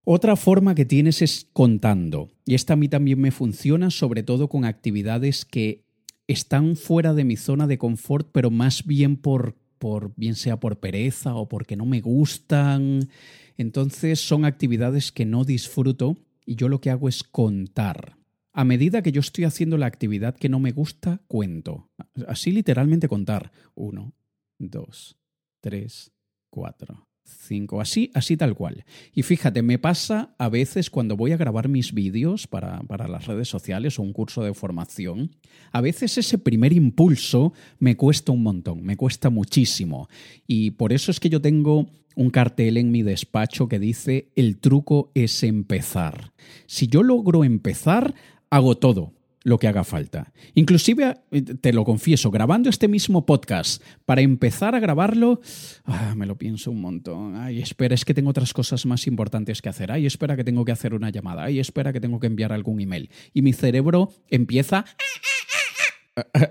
Otra 0.06 0.36
forma 0.36 0.76
que 0.76 0.86
tienes 0.86 1.22
es 1.22 1.48
contando, 1.52 2.32
y 2.46 2.56
esta 2.56 2.74
a 2.74 2.78
mí 2.78 2.88
también 2.88 3.20
me 3.20 3.32
funciona, 3.32 3.92
sobre 3.92 4.24
todo 4.24 4.48
con 4.48 4.66
actividades 4.66 5.46
que 5.46 5.84
están 6.28 6.76
fuera 6.76 7.14
de 7.14 7.26
mi 7.26 7.36
zona 7.36 7.68
de 7.68 7.78
confort, 7.78 8.30
pero 8.32 8.50
más 8.50 8.86
bien 8.86 9.18
por 9.18 9.56
por 9.80 10.14
bien 10.16 10.36
sea 10.36 10.60
por 10.60 10.80
pereza 10.80 11.36
o 11.36 11.48
porque 11.50 11.76
no 11.76 11.86
me 11.86 12.02
gustan. 12.02 13.10
Entonces 13.58 14.20
son 14.20 14.46
actividades 14.46 15.12
que 15.12 15.26
no 15.26 15.44
disfruto 15.46 16.18
y 16.46 16.56
yo 16.56 16.70
lo 16.70 16.82
que 16.82 16.92
hago 16.92 17.10
es 17.10 17.24
contar. 17.24 18.18
A 18.54 18.64
medida 18.66 19.02
que 19.02 19.12
yo 19.12 19.22
estoy 19.22 19.46
haciendo 19.46 19.78
la 19.78 19.86
actividad 19.86 20.36
que 20.36 20.50
no 20.50 20.60
me 20.60 20.72
gusta, 20.72 21.22
cuento. 21.28 21.90
Así 22.28 22.52
literalmente 22.52 23.08
contar. 23.08 23.52
Uno, 23.76 24.14
dos, 24.58 25.18
tres, 25.62 26.12
cuatro, 26.50 27.09
cinco, 27.30 27.82
así, 27.82 28.12
así 28.14 28.38
tal 28.38 28.56
cual. 28.56 28.86
Y 29.14 29.24
fíjate, 29.24 29.62
me 29.62 29.80
pasa 29.80 30.34
a 30.38 30.50
veces 30.50 30.90
cuando 30.90 31.16
voy 31.16 31.32
a 31.32 31.38
grabar 31.38 31.70
mis 31.70 31.94
vídeos 31.94 32.48
para, 32.48 32.82
para 32.84 33.08
las 33.08 33.28
redes 33.28 33.48
sociales 33.48 34.00
o 34.00 34.04
un 34.04 34.14
curso 34.14 34.44
de 34.44 34.54
formación, 34.54 35.36
a 35.72 35.82
veces 35.82 36.18
ese 36.18 36.38
primer 36.38 36.74
impulso 36.74 37.54
me 37.80 37.96
cuesta 37.96 38.32
un 38.32 38.44
montón, 38.44 38.84
me 38.84 38.98
cuesta 38.98 39.30
muchísimo. 39.30 40.10
Y 40.48 40.72
por 40.72 40.94
eso 40.94 41.12
es 41.12 41.20
que 41.20 41.30
yo 41.30 41.42
tengo 41.42 41.88
un 42.16 42.30
cartel 42.32 42.78
en 42.78 42.92
mi 42.92 43.04
despacho 43.04 43.68
que 43.68 43.80
dice, 43.80 44.30
el 44.36 44.58
truco 44.58 45.12
es 45.14 45.44
empezar. 45.44 46.34
Si 46.66 46.88
yo 46.88 47.04
logro 47.04 47.44
empezar, 47.44 48.14
hago 48.50 48.78
todo 48.78 49.14
lo 49.44 49.58
que 49.58 49.68
haga 49.68 49.84
falta. 49.84 50.32
Inclusive, 50.54 51.18
eh, 51.32 51.42
te 51.42 51.74
lo 51.74 51.86
confieso, 51.86 52.32
grabando 52.32 52.70
este 52.70 52.88
mismo 52.88 53.26
podcast, 53.26 53.82
para 54.06 54.22
empezar 54.22 54.76
a 54.76 54.80
grabarlo, 54.80 55.42
ah, 55.86 56.14
me 56.16 56.26
lo 56.26 56.38
pienso 56.38 56.72
un 56.72 56.82
montón. 56.82 57.36
Ay, 57.36 57.62
espera, 57.62 57.96
es 57.96 58.06
que 58.06 58.14
tengo 58.14 58.30
otras 58.30 58.54
cosas 58.54 58.86
más 58.86 59.08
importantes 59.08 59.62
que 59.62 59.70
hacer. 59.70 59.92
Ay, 59.92 60.06
espera 60.06 60.36
que 60.36 60.44
tengo 60.44 60.66
que 60.66 60.72
hacer 60.72 60.94
una 60.94 61.10
llamada. 61.10 61.46
Ay, 61.46 61.60
espera 61.60 61.94
que 61.94 62.02
tengo 62.02 62.20
que 62.20 62.28
enviar 62.28 62.52
algún 62.52 62.80
email. 62.82 63.10
Y 63.34 63.42
mi 63.42 63.54
cerebro 63.54 64.12
empieza 64.30 64.86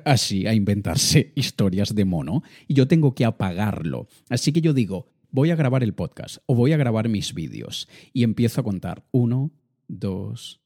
así 0.04 0.46
a 0.46 0.54
inventarse 0.54 1.32
historias 1.36 1.94
de 1.94 2.04
mono 2.04 2.42
y 2.66 2.74
yo 2.74 2.88
tengo 2.88 3.14
que 3.14 3.24
apagarlo. 3.24 4.08
Así 4.28 4.52
que 4.52 4.60
yo 4.60 4.72
digo, 4.72 5.08
voy 5.30 5.50
a 5.50 5.56
grabar 5.56 5.82
el 5.82 5.94
podcast 5.94 6.38
o 6.46 6.54
voy 6.54 6.72
a 6.72 6.76
grabar 6.76 7.08
mis 7.08 7.34
vídeos 7.34 7.88
y 8.12 8.22
empiezo 8.22 8.60
a 8.60 8.64
contar 8.64 9.04
uno, 9.10 9.52
dos, 9.88 10.60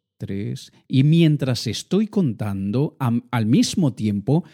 y 0.89 1.05
mientras 1.05 1.67
estoy 1.67 2.07
contando, 2.07 2.97
al 2.99 3.47
mismo 3.47 3.93
tiempo 3.95 4.45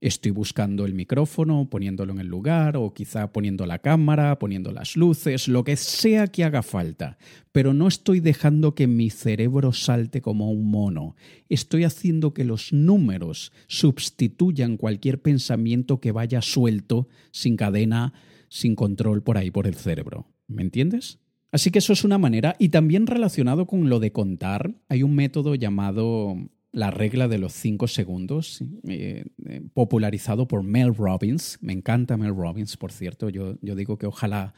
estoy 0.00 0.30
buscando 0.30 0.84
el 0.86 0.94
micrófono, 0.94 1.68
poniéndolo 1.68 2.12
en 2.12 2.20
el 2.20 2.28
lugar, 2.28 2.76
o 2.76 2.94
quizá 2.94 3.32
poniendo 3.32 3.66
la 3.66 3.80
cámara, 3.80 4.38
poniendo 4.38 4.70
las 4.72 4.96
luces, 4.96 5.48
lo 5.48 5.64
que 5.64 5.76
sea 5.76 6.28
que 6.28 6.44
haga 6.44 6.62
falta. 6.62 7.18
Pero 7.52 7.74
no 7.74 7.88
estoy 7.88 8.20
dejando 8.20 8.74
que 8.74 8.86
mi 8.86 9.10
cerebro 9.10 9.72
salte 9.72 10.20
como 10.20 10.50
un 10.50 10.70
mono. 10.70 11.16
Estoy 11.48 11.84
haciendo 11.84 12.32
que 12.32 12.44
los 12.44 12.72
números 12.72 13.52
sustituyan 13.66 14.76
cualquier 14.76 15.20
pensamiento 15.20 16.00
que 16.00 16.12
vaya 16.12 16.42
suelto, 16.42 17.08
sin 17.32 17.56
cadena, 17.56 18.12
sin 18.48 18.74
control 18.74 19.22
por 19.22 19.36
ahí 19.36 19.50
por 19.50 19.66
el 19.66 19.74
cerebro. 19.74 20.28
¿Me 20.46 20.62
entiendes? 20.62 21.18
Así 21.50 21.70
que 21.70 21.78
eso 21.78 21.92
es 21.92 22.04
una 22.04 22.18
manera. 22.18 22.56
Y 22.58 22.68
también 22.68 23.06
relacionado 23.06 23.66
con 23.66 23.88
lo 23.88 24.00
de 24.00 24.12
contar, 24.12 24.74
hay 24.88 25.02
un 25.02 25.14
método 25.14 25.54
llamado 25.54 26.36
la 26.72 26.90
regla 26.90 27.28
de 27.28 27.38
los 27.38 27.52
cinco 27.54 27.88
segundos, 27.88 28.62
eh, 28.86 29.24
eh, 29.46 29.62
popularizado 29.72 30.46
por 30.46 30.62
Mel 30.62 30.94
Robbins. 30.94 31.58
Me 31.60 31.72
encanta 31.72 32.16
Mel 32.16 32.34
Robbins, 32.34 32.76
por 32.76 32.92
cierto. 32.92 33.30
Yo, 33.30 33.56
yo 33.62 33.74
digo 33.74 33.96
que 33.96 34.06
ojalá 34.06 34.54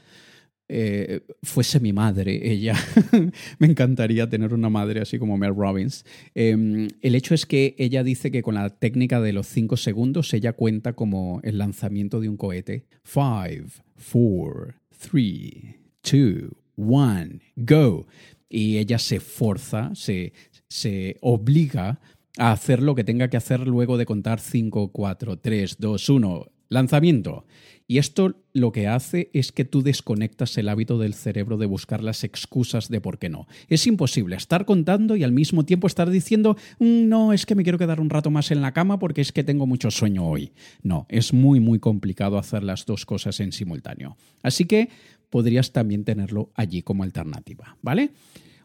eh, 0.73 1.23
fuese 1.43 1.81
mi 1.81 1.93
madre, 1.93 2.53
ella. 2.53 2.77
Me 3.59 3.67
encantaría 3.67 4.29
tener 4.29 4.55
una 4.55 4.71
madre 4.71 5.01
así 5.01 5.19
como 5.19 5.37
Mel 5.37 5.55
Robbins. 5.55 6.05
Em, 6.35 6.89
el 7.01 7.15
hecho 7.17 7.35
es 7.35 7.45
que 7.45 7.75
ella 7.77 8.05
dice 8.05 8.31
que 8.31 8.43
con 8.43 8.55
la 8.55 8.71
técnica 8.71 9.21
de 9.21 9.33
los 9.33 9.49
cinco 9.49 9.77
segundos 9.77 10.33
ella 10.33 10.53
cuenta 10.53 10.93
como 10.93 11.41
el 11.43 11.59
lanzamiento 11.59 12.21
de 12.21 12.29
un 12.29 12.37
cohete. 12.37 12.87
Five, 13.03 13.67
four, 13.97 14.75
three, 14.97 15.77
two, 16.03 16.51
one, 16.81 17.41
go. 17.57 18.07
Y 18.49 18.79
ella 18.79 18.99
se 18.99 19.21
forza, 19.21 19.91
se, 19.95 20.33
se 20.69 21.17
obliga 21.21 22.01
a 22.39 22.53
hacer 22.53 22.83
lo 22.83 22.95
que 22.95 23.05
tenga 23.05 23.29
que 23.29 23.37
hacer 23.37 23.67
luego 23.67 23.97
de 23.97 24.07
contar 24.07 24.41
5, 24.41 24.93
4, 24.93 25.39
3, 25.39 25.77
2, 25.79 26.09
1, 26.09 26.47
lanzamiento. 26.69 27.45
Y 27.91 27.99
esto 27.99 28.37
lo 28.53 28.71
que 28.71 28.87
hace 28.87 29.31
es 29.33 29.51
que 29.51 29.65
tú 29.65 29.83
desconectas 29.83 30.57
el 30.57 30.69
hábito 30.69 30.97
del 30.97 31.15
cerebro 31.15 31.57
de 31.57 31.67
buscar 31.67 32.05
las 32.05 32.23
excusas 32.23 32.89
de 32.89 33.01
por 33.01 33.19
qué 33.19 33.29
no. 33.29 33.49
Es 33.67 33.85
imposible 33.89 34.37
estar 34.37 34.65
contando 34.65 35.17
y 35.17 35.25
al 35.25 35.33
mismo 35.33 35.65
tiempo 35.65 35.89
estar 35.89 36.09
diciendo, 36.09 36.57
mm, 36.79 37.09
no, 37.09 37.33
es 37.33 37.47
que 37.47 37.57
me 37.57 37.65
quiero 37.65 37.79
quedar 37.79 38.01
un 38.01 38.09
rato 38.09 38.31
más 38.31 38.53
en 38.53 38.63
la 38.63 38.73
cama 38.73 39.01
porque 39.01 39.21
es 39.21 39.33
que 39.33 39.43
tengo 39.43 39.67
mucho 39.67 39.91
sueño 39.91 40.25
hoy. 40.25 40.53
No, 40.85 41.07
es 41.09 41.33
muy, 41.33 41.59
muy 41.59 41.81
complicado 41.81 42.39
hacer 42.39 42.63
las 42.63 42.87
dos 42.87 43.05
cosas 43.05 43.41
en 43.41 43.51
simultáneo. 43.51 44.17
Así 44.41 44.67
que 44.67 44.89
podrías 45.31 45.73
también 45.73 46.05
tenerlo 46.05 46.51
allí 46.55 46.83
como 46.83 47.05
alternativa, 47.05 47.77
¿vale? 47.83 48.11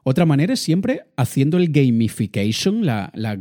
Otra 0.07 0.27
manera 0.27 0.53
es 0.53 0.59
siempre 0.59 1.07
haciendo 1.17 1.57
el 1.57 1.69
gamification, 1.69 2.85
la, 2.85 3.11
la 3.15 3.35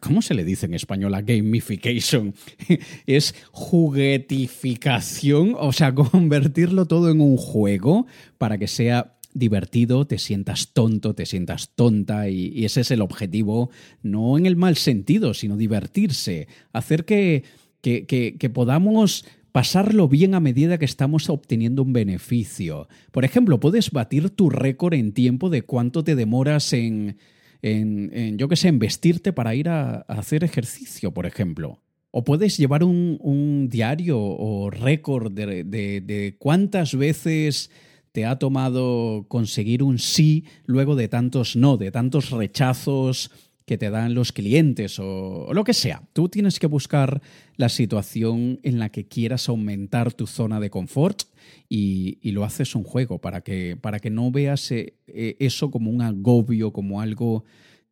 ¿cómo 0.00 0.22
se 0.22 0.34
le 0.34 0.44
dice 0.44 0.66
en 0.66 0.74
español 0.74 1.10
la 1.10 1.22
gamification? 1.22 2.36
es 3.06 3.34
juguetificación, 3.50 5.56
o 5.58 5.72
sea, 5.72 5.92
convertirlo 5.94 6.86
todo 6.86 7.10
en 7.10 7.20
un 7.20 7.36
juego 7.36 8.06
para 8.38 8.58
que 8.58 8.68
sea 8.68 9.16
divertido, 9.34 10.06
te 10.06 10.18
sientas 10.18 10.72
tonto, 10.72 11.16
te 11.16 11.26
sientas 11.26 11.70
tonta 11.74 12.28
y, 12.28 12.52
y 12.54 12.64
ese 12.64 12.82
es 12.82 12.92
el 12.92 13.00
objetivo, 13.00 13.70
no 14.02 14.38
en 14.38 14.46
el 14.46 14.54
mal 14.54 14.76
sentido, 14.76 15.34
sino 15.34 15.56
divertirse, 15.56 16.46
hacer 16.72 17.04
que 17.04 17.42
que, 17.80 18.36
que, 18.38 18.50
podamos 18.50 19.24
pasarlo 19.58 20.06
bien 20.06 20.36
a 20.36 20.40
medida 20.40 20.78
que 20.78 20.84
estamos 20.84 21.28
obteniendo 21.28 21.82
un 21.82 21.92
beneficio. 21.92 22.86
Por 23.10 23.24
ejemplo, 23.24 23.58
puedes 23.58 23.90
batir 23.90 24.30
tu 24.30 24.50
récord 24.50 24.94
en 24.94 25.10
tiempo 25.10 25.50
de 25.50 25.62
cuánto 25.62 26.04
te 26.04 26.14
demoras 26.14 26.72
en, 26.72 27.18
en, 27.60 28.38
yo 28.38 28.46
qué 28.46 28.54
sé, 28.54 28.68
en 28.68 28.78
vestirte 28.78 29.32
para 29.32 29.56
ir 29.56 29.68
a, 29.68 30.02
hacer 30.02 30.44
ejercicio, 30.44 31.12
por 31.12 31.26
ejemplo. 31.26 31.82
O 32.12 32.22
puedes 32.22 32.56
llevar 32.56 32.84
un, 32.84 33.66
diario 33.68 34.20
o 34.20 34.70
récord 34.70 35.32
de, 35.32 35.64
de, 35.64 36.36
cuántas 36.38 36.94
veces 36.94 37.72
te 38.12 38.26
ha 38.26 38.38
tomado 38.38 39.26
conseguir 39.26 39.82
un 39.82 39.98
sí 39.98 40.44
luego 40.66 40.94
de 40.94 41.08
tantos 41.08 41.56
no, 41.56 41.76
de 41.78 41.90
tantos 41.90 42.30
rechazos 42.30 43.32
que 43.68 43.78
te 43.78 43.90
dan 43.90 44.14
los 44.14 44.32
clientes 44.32 44.98
o, 44.98 45.52
lo 45.52 45.62
que 45.62 45.74
sea. 45.74 46.02
Tú 46.14 46.28
tienes 46.28 46.58
que 46.58 46.66
buscar 46.66 47.20
la 47.56 47.68
situación 47.68 48.58
en 48.62 48.78
la 48.78 48.88
que 48.88 49.06
quieras 49.06 49.48
aumentar 49.48 50.12
tu 50.14 50.26
zona 50.26 50.58
de 50.58 50.70
confort 50.70 51.22
y, 51.68 52.18
lo 52.32 52.44
haces 52.44 52.74
un 52.74 52.84
juego 52.84 53.20
para 53.20 53.42
que, 53.42 53.76
para 53.76 54.00
que 54.00 54.10
no 54.10 54.30
veas 54.30 54.70
eh, 54.70 54.94
eh, 55.06 55.36
eso 55.38 55.70
como 55.70 55.90
un 55.90 56.02
agobio, 56.02 56.72
como 56.72 57.00
algo 57.00 57.44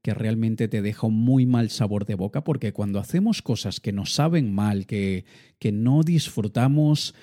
que 0.02 0.14
realmente 0.14 0.68
te 0.68 0.82
deja 0.82 1.08
un 1.08 1.16
muy 1.16 1.46
mal 1.46 1.68
sabor 1.68 2.06
de 2.06 2.14
boca, 2.14 2.42
porque 2.42 2.72
cuando 2.72 2.98
hacemos 2.98 3.42
cosas 3.42 3.80
que 3.80 3.92
nos 3.92 4.14
saben 4.14 4.54
mal, 4.54 4.86
que, 4.86 5.24
que 5.58 5.72
no 5.72 6.02
disfrutamos, 6.02 7.14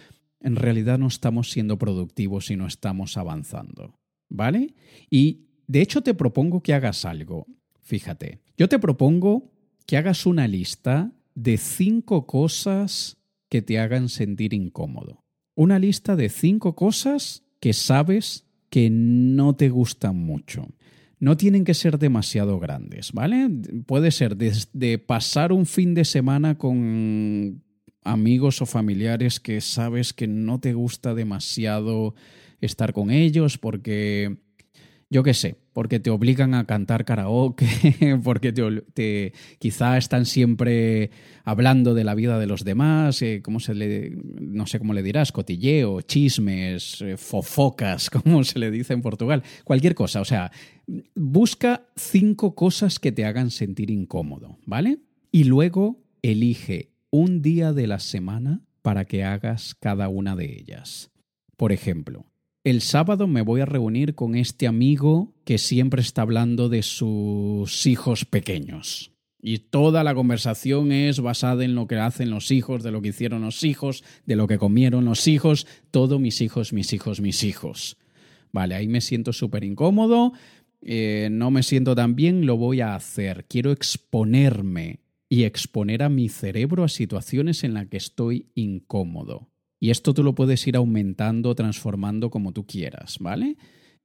en 0.41 0.55
realidad 0.57 0.99
no 0.99 1.07
estamos 1.07 1.49
siendo 1.49 1.77
productivos 1.77 2.51
y 2.51 2.55
no 2.55 2.67
estamos 2.67 3.17
avanzando. 3.17 3.95
¿Vale? 4.29 4.75
Y 5.09 5.47
de 5.65 5.81
hecho 5.81 6.01
te 6.01 6.13
propongo 6.13 6.61
que 6.61 6.73
hagas 6.73 7.05
algo. 7.05 7.47
Fíjate, 7.83 8.39
yo 8.57 8.69
te 8.69 8.79
propongo 8.79 9.51
que 9.85 9.97
hagas 9.97 10.25
una 10.25 10.47
lista 10.47 11.11
de 11.35 11.57
cinco 11.57 12.25
cosas 12.25 13.17
que 13.49 13.61
te 13.61 13.79
hagan 13.79 14.09
sentir 14.09 14.53
incómodo. 14.53 15.23
Una 15.55 15.77
lista 15.79 16.15
de 16.15 16.29
cinco 16.29 16.75
cosas 16.75 17.43
que 17.59 17.73
sabes 17.73 18.47
que 18.69 18.89
no 18.89 19.55
te 19.55 19.69
gustan 19.69 20.17
mucho. 20.17 20.67
No 21.19 21.37
tienen 21.37 21.63
que 21.63 21.73
ser 21.73 21.99
demasiado 21.99 22.59
grandes, 22.59 23.11
¿vale? 23.11 23.49
Puede 23.85 24.11
ser 24.11 24.35
desde 24.35 24.97
pasar 24.97 25.51
un 25.51 25.65
fin 25.65 25.93
de 25.93 26.05
semana 26.05 26.57
con 26.57 27.63
amigos 28.03 28.61
o 28.61 28.65
familiares 28.65 29.39
que 29.39 29.61
sabes 29.61 30.13
que 30.13 30.27
no 30.27 30.59
te 30.59 30.73
gusta 30.73 31.13
demasiado 31.13 32.15
estar 32.59 32.93
con 32.93 33.11
ellos 33.11 33.57
porque 33.57 34.37
yo 35.13 35.21
qué 35.21 35.35
sé, 35.35 35.57
porque 35.73 35.99
te 35.99 36.09
obligan 36.09 36.55
a 36.55 36.65
cantar 36.65 37.05
karaoke, 37.05 37.67
porque 38.23 38.51
te, 38.51 39.31
quizá 39.59 39.95
están 39.99 40.25
siempre 40.25 41.11
hablando 41.43 41.93
de 41.93 42.03
la 42.03 42.15
vida 42.15 42.39
de 42.39 42.47
los 42.47 42.63
demás, 42.63 43.21
eh, 43.21 43.41
¿cómo 43.43 43.59
se 43.59 43.75
le, 43.75 44.09
no 44.09 44.65
sé 44.65 44.79
cómo 44.79 44.95
le 44.95 45.03
dirás, 45.03 45.31
cotilleo, 45.31 46.01
chismes, 46.01 46.99
eh, 47.03 47.15
fofocas, 47.17 48.09
como 48.23 48.43
se 48.43 48.57
le 48.57 48.71
dice 48.71 48.93
en 48.93 49.03
Portugal, 49.03 49.43
cualquier 49.63 49.93
cosa, 49.93 50.19
o 50.19 50.25
sea, 50.25 50.51
busca 51.13 51.85
cinco 51.95 52.55
cosas 52.55 52.97
que 52.97 53.11
te 53.11 53.25
hagan 53.25 53.51
sentir 53.51 53.91
incómodo, 53.91 54.57
¿vale? 54.65 54.97
Y 55.31 55.43
luego 55.43 56.01
elige 56.23 56.89
un 57.11 57.43
día 57.43 57.71
de 57.71 57.85
la 57.85 57.99
semana 57.99 58.61
para 58.81 59.05
que 59.05 59.23
hagas 59.23 59.75
cada 59.75 60.09
una 60.09 60.35
de 60.35 60.57
ellas. 60.57 61.11
Por 61.55 61.71
ejemplo, 61.71 62.25
el 62.63 62.81
sábado 62.81 63.27
me 63.27 63.41
voy 63.41 63.61
a 63.61 63.65
reunir 63.65 64.15
con 64.15 64.35
este 64.35 64.67
amigo 64.67 65.33
que 65.43 65.57
siempre 65.57 66.01
está 66.01 66.21
hablando 66.21 66.69
de 66.69 66.81
sus 66.81 67.85
hijos 67.85 68.25
pequeños. 68.25 69.11
Y 69.41 69.59
toda 69.59 70.05
la 70.05 70.15
conversación 70.15 70.93
es 70.93 71.19
basada 71.19 71.65
en 71.65 71.75
lo 71.75 71.85
que 71.85 71.97
hacen 71.97 72.29
los 72.29 72.49
hijos, 72.51 72.81
de 72.81 72.91
lo 72.91 73.01
que 73.01 73.09
hicieron 73.09 73.41
los 73.41 73.65
hijos, 73.65 74.05
de 74.25 74.37
lo 74.37 74.47
que 74.47 74.57
comieron 74.57 75.03
los 75.03 75.27
hijos, 75.27 75.67
todo 75.91 76.17
mis 76.17 76.39
hijos, 76.39 76.71
mis 76.71 76.93
hijos, 76.93 77.19
mis 77.19 77.43
hijos. 77.43 77.97
Vale, 78.53 78.75
ahí 78.75 78.87
me 78.87 79.01
siento 79.01 79.33
súper 79.33 79.65
incómodo, 79.65 80.31
eh, 80.81 81.27
no 81.29 81.51
me 81.51 81.63
siento 81.63 81.95
tan 81.95 82.15
bien, 82.15 82.45
lo 82.45 82.55
voy 82.55 82.79
a 82.79 82.95
hacer. 82.95 83.45
Quiero 83.49 83.73
exponerme 83.73 85.01
y 85.27 85.43
exponer 85.43 86.03
a 86.03 86.09
mi 86.09 86.29
cerebro 86.29 86.85
a 86.85 86.87
situaciones 86.87 87.65
en 87.65 87.73
las 87.73 87.87
que 87.87 87.97
estoy 87.97 88.47
incómodo. 88.55 89.52
Y 89.83 89.89
esto 89.89 90.13
tú 90.13 90.23
lo 90.23 90.33
puedes 90.33 90.65
ir 90.65 90.77
aumentando, 90.77 91.55
transformando 91.55 92.29
como 92.29 92.53
tú 92.53 92.65
quieras, 92.65 93.17
¿vale? 93.19 93.57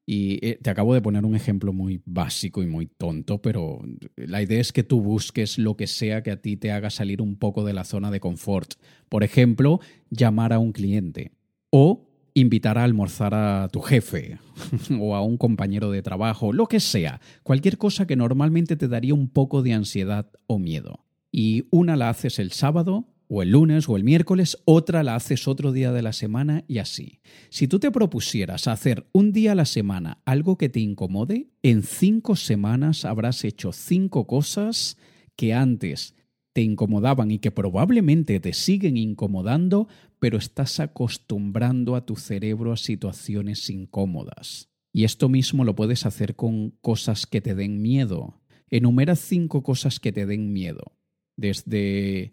Y 0.05 0.45
eh, 0.45 0.59
te 0.61 0.71
acabo 0.71 0.93
de 0.93 1.01
poner 1.01 1.25
un 1.25 1.37
ejemplo 1.37 1.73
muy 1.73 2.03
básico 2.05 2.65
y 2.65 2.67
muy 2.67 2.87
tonto, 2.87 3.41
pero 3.41 3.79
la 4.17 4.43
idea 4.43 4.61
es 4.61 4.73
que 4.73 4.83
tú 4.83 5.01
busques 5.01 5.57
lo 5.57 5.77
que 5.77 5.87
sea 5.87 6.25
que 6.25 6.33
a 6.33 6.43
ti 6.43 6.57
te 6.57 6.73
haga 6.73 6.91
salir 6.91 7.23
un 7.23 7.37
poco 7.37 7.63
de 7.63 7.75
la 7.75 7.85
zona 7.85 8.11
de 8.11 8.19
confort. 8.19 8.75
Por 9.09 9.23
ejemplo, 9.23 9.79
llamar 10.11 10.53
a 10.53 10.59
un 10.59 10.73
cliente 10.73 11.31
o 11.71 12.09
invitar 12.35 12.77
a 12.77 12.83
almorzar 12.83 13.35
a 13.35 13.69
tu 13.69 13.81
jefe 13.81 14.41
o 14.99 15.15
a 15.15 15.23
un 15.23 15.37
compañero 15.37 15.93
de 15.93 16.03
trabajo, 16.03 16.53
lo 16.53 16.67
que 16.67 16.81
sea, 16.81 17.21
cualquier 17.45 17.79
cosa 17.79 18.05
que 18.05 18.17
normalmente 18.17 18.75
te 18.75 18.89
daría 18.89 19.15
un 19.15 19.29
poco 19.29 19.63
de 19.63 19.75
ansiedad 19.75 20.29
o 20.49 20.59
miedo. 20.59 21.05
Y 21.31 21.69
una 21.71 21.95
la 21.95 22.09
haces 22.09 22.41
el 22.41 22.51
sábado, 22.51 23.07
o 23.29 23.43
el 23.43 23.51
lunes 23.51 23.89
o 23.89 23.97
el 23.97 24.05
miércoles, 24.05 24.59
otra 24.65 25.03
la 25.03 25.15
haces 25.15 25.47
otro 25.47 25.71
día 25.73 25.93
de 25.93 26.03
la 26.03 26.13
semana 26.13 26.65
y 26.67 26.79
así. 26.79 27.21
Si 27.51 27.69
tú 27.69 27.79
te 27.79 27.91
propusieras 27.91 28.67
hacer 28.67 29.07
un 29.13 29.33
día 29.33 29.53
a 29.53 29.55
la 29.55 29.67
semana 29.67 30.23
algo 30.25 30.57
que 30.57 30.69
te 30.69 30.81
incomode, 30.81 31.51
en 31.63 31.83
cinco 31.83 32.37
semanas 32.37 33.05
habrás 33.05 33.45
hecho 33.45 33.73
cinco 33.73 34.27
cosas 34.27 34.97
que 35.37 35.55
antes 35.55 36.15
te 36.53 36.63
incomodaban 36.63 37.31
y 37.31 37.39
que 37.39 37.51
probablemente 37.51 38.41
te 38.41 38.53
siguen 38.53 38.97
incomodando, 38.97 39.87
pero 40.19 40.39
estás 40.39 40.81
acostumbrando 40.81 41.95
a 41.95 42.05
tu 42.05 42.17
cerebro 42.17 42.73
a 42.73 42.77
situaciones 42.77 43.71
incómodas. 43.71 44.69
Y 44.93 45.05
esto 45.05 45.29
mismo 45.29 45.65
lo 45.65 45.77
puedes 45.77 46.07
hacer 46.07 46.35
con 46.35 46.71
cosas 46.81 47.27
que 47.27 47.41
te 47.41 47.55
den 47.55 47.81
miedo. 47.83 48.41
Enumera 48.71 49.15
cinco 49.15 49.63
cosas 49.63 50.01
que 50.01 50.11
te 50.11 50.27
den 50.27 50.53
miedo. 50.53 50.97
Desde 51.37 52.33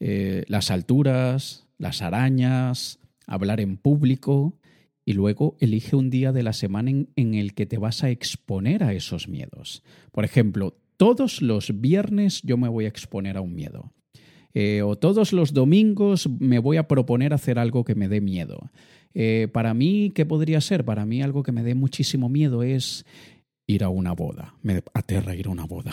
eh, 0.00 0.44
las 0.48 0.70
alturas, 0.70 1.66
las 1.78 2.02
arañas, 2.02 2.98
hablar 3.26 3.60
en 3.60 3.76
público 3.76 4.58
y 5.04 5.12
luego 5.12 5.56
elige 5.60 5.96
un 5.96 6.10
día 6.10 6.32
de 6.32 6.42
la 6.42 6.52
semana 6.52 6.90
en, 6.90 7.34
el 7.34 7.54
que 7.54 7.66
te 7.66 7.78
vas 7.78 8.02
a 8.02 8.10
exponer 8.10 8.82
a 8.82 8.92
esos 8.92 9.28
miedos. 9.28 9.82
Por 10.10 10.24
ejemplo, 10.24 10.76
todos 10.96 11.42
los 11.42 11.80
viernes 11.80 12.42
yo 12.42 12.56
me 12.56 12.68
voy 12.68 12.86
a 12.86 12.88
exponer 12.88 13.36
a 13.36 13.40
un 13.40 13.54
miedo. 13.54 13.92
Eh, 14.52 14.82
o 14.82 14.96
todos 14.96 15.32
los 15.32 15.52
domingos 15.52 16.28
me 16.40 16.58
voy 16.58 16.78
a 16.78 16.88
proponer 16.88 17.34
hacer 17.34 17.58
algo 17.58 17.84
que 17.84 17.94
me 17.94 18.08
dé 18.08 18.20
miedo. 18.20 18.70
Eh, 19.14 19.48
para 19.52 19.74
mí, 19.74 20.12
¿qué 20.14 20.26
podría 20.26 20.60
ser? 20.60 20.84
Para 20.84 21.06
mí 21.06 21.22
algo 21.22 21.42
que 21.42 21.52
me 21.52 21.62
dé 21.62 21.74
muchísimo 21.74 22.28
miedo 22.28 22.62
es 22.62 23.04
ir 23.66 23.84
a 23.84 23.88
una 23.88 24.12
boda. 24.12 24.54
Me 24.62 24.82
aterra 24.94 25.34
ir 25.34 25.48
a 25.48 25.50
una 25.50 25.64
boda. 25.66 25.90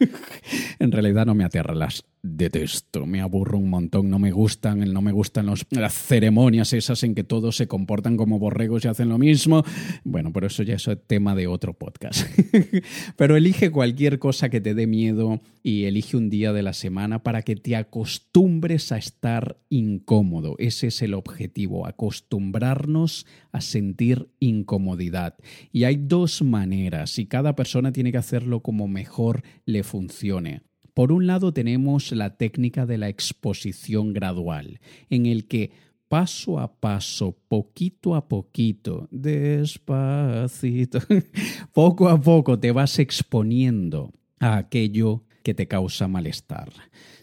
en 0.78 0.92
realidad 0.92 1.26
no 1.26 1.34
me 1.34 1.44
aterra, 1.44 1.74
las 1.74 2.04
detesto, 2.24 3.04
me 3.04 3.20
aburro 3.20 3.58
un 3.58 3.68
montón, 3.68 4.08
no 4.08 4.18
me 4.18 4.32
gustan, 4.32 4.80
no 4.92 5.02
me 5.02 5.12
gustan 5.12 5.46
las 5.46 5.92
ceremonias 5.92 6.72
esas 6.72 7.02
en 7.02 7.14
que 7.14 7.22
todos 7.22 7.56
se 7.56 7.68
comportan 7.68 8.16
como 8.16 8.38
borregos 8.38 8.84
y 8.84 8.88
hacen 8.88 9.10
lo 9.10 9.18
mismo. 9.18 9.62
Bueno, 10.04 10.32
pero 10.32 10.46
eso 10.46 10.62
ya 10.62 10.74
es 10.74 10.88
tema 11.06 11.34
de 11.34 11.46
otro 11.46 11.74
podcast. 11.74 12.26
pero 13.16 13.36
elige 13.36 13.70
cualquier 13.70 14.18
cosa 14.18 14.48
que 14.48 14.62
te 14.62 14.74
dé 14.74 14.86
miedo 14.86 15.42
y 15.62 15.84
elige 15.84 16.16
un 16.16 16.30
día 16.30 16.54
de 16.54 16.62
la 16.62 16.72
semana 16.72 17.22
para 17.22 17.42
que 17.42 17.56
te 17.56 17.76
acostumbres 17.76 18.90
a 18.90 18.96
estar 18.96 19.58
incómodo. 19.68 20.56
Ese 20.58 20.86
es 20.86 21.02
el 21.02 21.12
objetivo, 21.12 21.86
acostumbrarnos 21.86 23.26
a 23.52 23.60
sentir 23.60 24.30
incomodidad. 24.40 25.34
Y 25.72 25.84
hay 25.84 25.96
dos 25.96 26.42
maneras 26.42 27.03
y 27.18 27.26
cada 27.26 27.54
persona 27.54 27.92
tiene 27.92 28.12
que 28.12 28.18
hacerlo 28.18 28.60
como 28.60 28.88
mejor 28.88 29.42
le 29.64 29.82
funcione. 29.82 30.62
Por 30.94 31.10
un 31.10 31.26
lado 31.26 31.52
tenemos 31.52 32.12
la 32.12 32.36
técnica 32.36 32.86
de 32.86 32.98
la 32.98 33.08
exposición 33.08 34.12
gradual, 34.12 34.80
en 35.10 35.26
el 35.26 35.46
que 35.48 35.72
paso 36.08 36.60
a 36.60 36.72
paso, 36.80 37.36
poquito 37.48 38.14
a 38.14 38.28
poquito, 38.28 39.08
despacito, 39.10 41.00
poco 41.72 42.08
a 42.08 42.20
poco 42.20 42.58
te 42.58 42.70
vas 42.70 43.00
exponiendo 43.00 44.12
a 44.38 44.56
aquello 44.56 45.24
que 45.42 45.54
te 45.54 45.66
causa 45.66 46.06
malestar. 46.06 46.72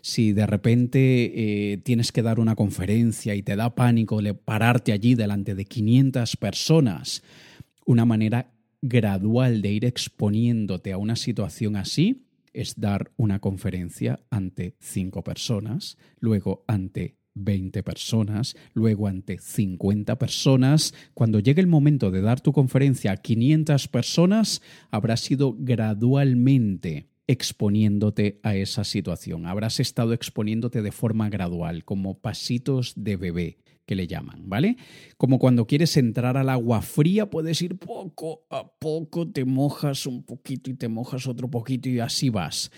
Si 0.01 0.33
de 0.33 0.45
repente 0.45 1.71
eh, 1.73 1.77
tienes 1.77 2.11
que 2.11 2.21
dar 2.21 2.39
una 2.39 2.55
conferencia 2.55 3.35
y 3.35 3.43
te 3.43 3.55
da 3.55 3.73
pánico 3.73 4.19
pararte 4.43 4.91
allí 4.91 5.15
delante 5.15 5.55
de 5.55 5.65
500 5.65 6.35
personas, 6.37 7.23
una 7.85 8.05
manera 8.05 8.51
gradual 8.81 9.61
de 9.61 9.71
ir 9.71 9.85
exponiéndote 9.85 10.91
a 10.91 10.97
una 10.97 11.15
situación 11.15 11.75
así 11.75 12.25
es 12.53 12.79
dar 12.79 13.11
una 13.15 13.39
conferencia 13.39 14.19
ante 14.29 14.75
cinco 14.79 15.23
personas, 15.23 15.97
luego 16.19 16.65
ante 16.67 17.15
20 17.33 17.81
personas, 17.83 18.55
luego 18.73 19.07
ante 19.07 19.37
50 19.37 20.17
personas. 20.17 20.93
Cuando 21.13 21.39
llegue 21.39 21.61
el 21.61 21.67
momento 21.67 22.11
de 22.11 22.21
dar 22.21 22.41
tu 22.41 22.51
conferencia 22.51 23.13
a 23.13 23.17
500 23.17 23.87
personas, 23.87 24.61
habrás 24.89 25.29
ido 25.31 25.55
gradualmente 25.57 27.07
exponiéndote 27.27 28.39
a 28.43 28.55
esa 28.55 28.83
situación. 28.83 29.45
Habrás 29.45 29.79
estado 29.79 30.11
exponiéndote 30.11 30.81
de 30.81 30.91
forma 30.91 31.29
gradual, 31.29 31.85
como 31.85 32.19
pasitos 32.19 32.93
de 32.97 33.15
bebé 33.15 33.57
que 33.85 33.95
le 33.95 34.07
llaman, 34.07 34.49
¿vale? 34.49 34.77
Como 35.17 35.39
cuando 35.39 35.67
quieres 35.67 35.97
entrar 35.97 36.37
al 36.37 36.49
agua 36.49 36.81
fría, 36.81 37.29
puedes 37.29 37.61
ir 37.61 37.77
poco 37.77 38.45
a 38.49 38.71
poco, 38.79 39.29
te 39.29 39.45
mojas 39.45 40.05
un 40.05 40.23
poquito 40.23 40.69
y 40.69 40.75
te 40.75 40.87
mojas 40.87 41.27
otro 41.27 41.49
poquito 41.49 41.89
y 41.89 41.99
así 41.99 42.29
vas. 42.29 42.71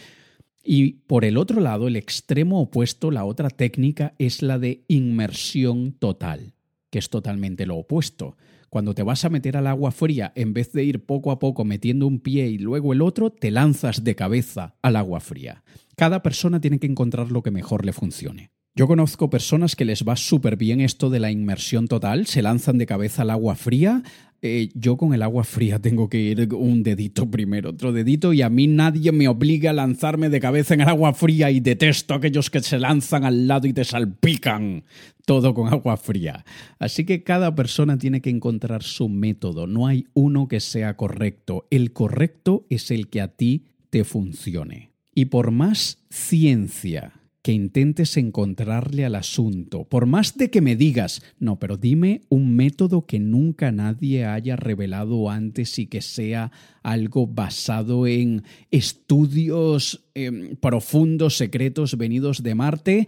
Y 0.64 0.94
por 1.08 1.26
el 1.26 1.38
otro 1.38 1.60
lado, 1.60 1.88
el 1.88 1.98
extremo 1.98 2.62
opuesto, 2.62 3.12
la 3.12 3.26
otra 3.26 3.50
técnica 3.50 4.16
es 4.18 4.42
la 4.42 4.58
de 4.58 4.86
inmersión 4.88 5.92
total, 5.92 6.54
que 6.90 7.00
es 7.00 7.10
totalmente 7.10 7.66
lo 7.66 7.76
opuesto. 7.76 8.38
Cuando 8.70 8.96
te 8.96 9.04
vas 9.04 9.24
a 9.26 9.30
meter 9.30 9.58
al 9.58 9.68
agua 9.68 9.92
fría, 9.92 10.32
en 10.36 10.54
vez 10.54 10.72
de 10.72 10.84
ir 10.84 11.06
poco 11.06 11.32
a 11.32 11.38
poco 11.38 11.66
metiendo 11.66 12.08
un 12.08 12.20
pie 12.20 12.48
y 12.48 12.58
luego 12.58 12.94
el 12.94 13.02
otro, 13.02 13.30
te 13.30 13.52
lanzas 13.52 14.04
de 14.04 14.16
cabeza 14.16 14.76
al 14.82 14.96
agua 14.96 15.20
fría. 15.20 15.64
Cada 15.96 16.24
persona 16.24 16.60
tiene 16.60 16.80
que 16.80 16.88
encontrar 16.88 17.30
lo 17.30 17.44
que 17.44 17.52
mejor 17.52 17.86
le 17.86 17.94
funcione. 17.94 18.52
Yo 18.76 18.88
conozco 18.88 19.30
personas 19.30 19.76
que 19.76 19.86
les 19.86 20.04
va 20.04 20.16
súper 20.16 20.58
bien 20.58 20.82
esto 20.82 21.12
de 21.12 21.20
la 21.20 21.30
inmersión 21.30 21.88
total, 21.88 22.26
se 22.26 22.42
lanzan 22.42 22.80
de 22.80 22.88
cabeza 22.88 23.22
al 23.22 23.30
agua 23.30 23.54
fría. 23.54 24.02
Eh, 24.42 24.70
yo 24.74 24.98
con 24.98 25.14
el 25.14 25.22
agua 25.22 25.44
fría 25.44 25.78
tengo 25.78 26.10
que 26.10 26.20
ir 26.20 26.54
un 26.56 26.82
dedito 26.82 27.30
primero, 27.30 27.70
otro 27.70 27.94
dedito, 27.94 28.34
y 28.34 28.42
a 28.42 28.50
mí 28.50 28.66
nadie 28.66 29.12
me 29.12 29.28
obliga 29.28 29.70
a 29.70 29.74
lanzarme 29.74 30.30
de 30.30 30.40
cabeza 30.40 30.74
en 30.74 30.82
el 30.82 30.90
agua 30.90 31.14
fría 31.14 31.52
y 31.52 31.60
detesto 31.60 32.16
a 32.16 32.18
aquellos 32.18 32.50
que 32.50 32.62
se 32.62 32.80
lanzan 32.80 33.26
al 33.26 33.48
lado 33.48 33.68
y 33.68 33.74
te 33.74 33.84
salpican 33.84 34.86
todo 35.24 35.54
con 35.54 35.72
agua 35.72 35.96
fría. 35.96 36.44
Así 36.80 37.06
que 37.06 37.24
cada 37.24 37.54
persona 37.54 38.00
tiene 38.00 38.22
que 38.22 38.32
encontrar 38.32 38.82
su 38.82 39.08
método, 39.08 39.68
no 39.68 39.86
hay 39.86 40.08
uno 40.16 40.48
que 40.48 40.60
sea 40.60 40.98
correcto, 40.98 41.68
el 41.70 41.94
correcto 41.94 42.66
es 42.72 42.90
el 42.90 43.08
que 43.08 43.22
a 43.22 43.28
ti 43.28 43.68
te 43.92 44.04
funcione. 44.04 44.94
Y 45.14 45.26
por 45.26 45.52
más 45.52 46.00
ciencia 46.10 47.14
que 47.44 47.52
intentes 47.52 48.16
encontrarle 48.16 49.04
al 49.04 49.16
asunto, 49.16 49.84
por 49.84 50.06
más 50.06 50.38
de 50.38 50.50
que 50.50 50.62
me 50.62 50.78
digas, 50.78 51.22
no, 51.40 51.60
pero 51.60 51.76
dime 51.76 52.22
un 52.30 52.56
método 52.56 53.06
que 53.06 53.20
nunca 53.20 53.70
nadie 53.74 54.26
haya 54.26 54.56
revelado 54.56 55.30
antes 55.30 55.78
y 55.78 55.88
que 55.88 56.02
sea 56.02 56.54
algo 56.84 57.28
basado 57.28 58.08
en 58.08 58.44
estudios 58.72 60.06
em, 60.16 60.56
profundos, 60.56 61.36
secretos, 61.36 61.98
venidos 61.98 62.44
de 62.44 62.56
Marte, 62.56 63.08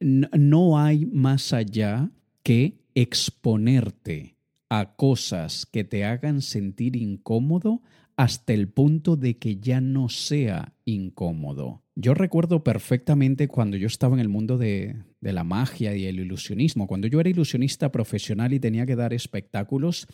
no 0.00 0.78
hay 0.78 1.04
más 1.06 1.52
allá 1.52 2.10
que 2.44 2.78
exponerte 2.94 4.36
a 4.68 4.94
cosas 4.94 5.66
que 5.66 5.82
te 5.82 6.04
hagan 6.04 6.42
sentir 6.42 6.94
incómodo 6.94 7.82
hasta 8.16 8.52
el 8.52 8.68
punto 8.68 9.16
de 9.16 9.36
que 9.36 9.56
ya 9.56 9.80
no 9.80 10.08
sea 10.08 10.74
incómodo. 10.84 11.83
Yo 11.96 12.12
recuerdo 12.14 12.64
perfectamente 12.64 13.46
cuando 13.46 13.76
yo 13.76 13.86
estaba 13.86 14.14
en 14.14 14.20
el 14.20 14.28
mundo 14.28 14.58
de, 14.58 14.96
la 15.20 15.44
magia 15.44 15.96
y 15.96 16.06
el 16.06 16.18
ilusionismo, 16.18 16.88
cuando 16.88 17.06
yo 17.06 17.20
era 17.20 17.30
ilusionista 17.30 17.92
profesional 17.92 18.52
y 18.52 18.60
tenía 18.60 18.84
que 18.84 18.96
dar 18.96 19.12
espectáculos, 19.12 20.08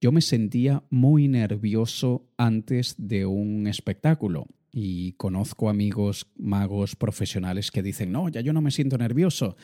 yo 0.00 0.10
me 0.10 0.22
sentía 0.22 0.82
muy 0.90 1.28
nervioso 1.28 2.26
antes 2.36 2.96
de 2.98 3.26
un 3.26 3.68
espectáculo. 3.68 4.46
Y 4.72 5.12
conozco 5.12 5.68
amigos 5.68 6.26
magos 6.36 6.96
profesionales 6.96 7.70
que 7.70 7.82
dicen, 7.82 8.10
no, 8.10 8.28
ya 8.28 8.40
yo 8.40 8.52
no 8.52 8.60
me 8.60 8.70
siento 8.70 8.98
nervioso. 8.98 9.56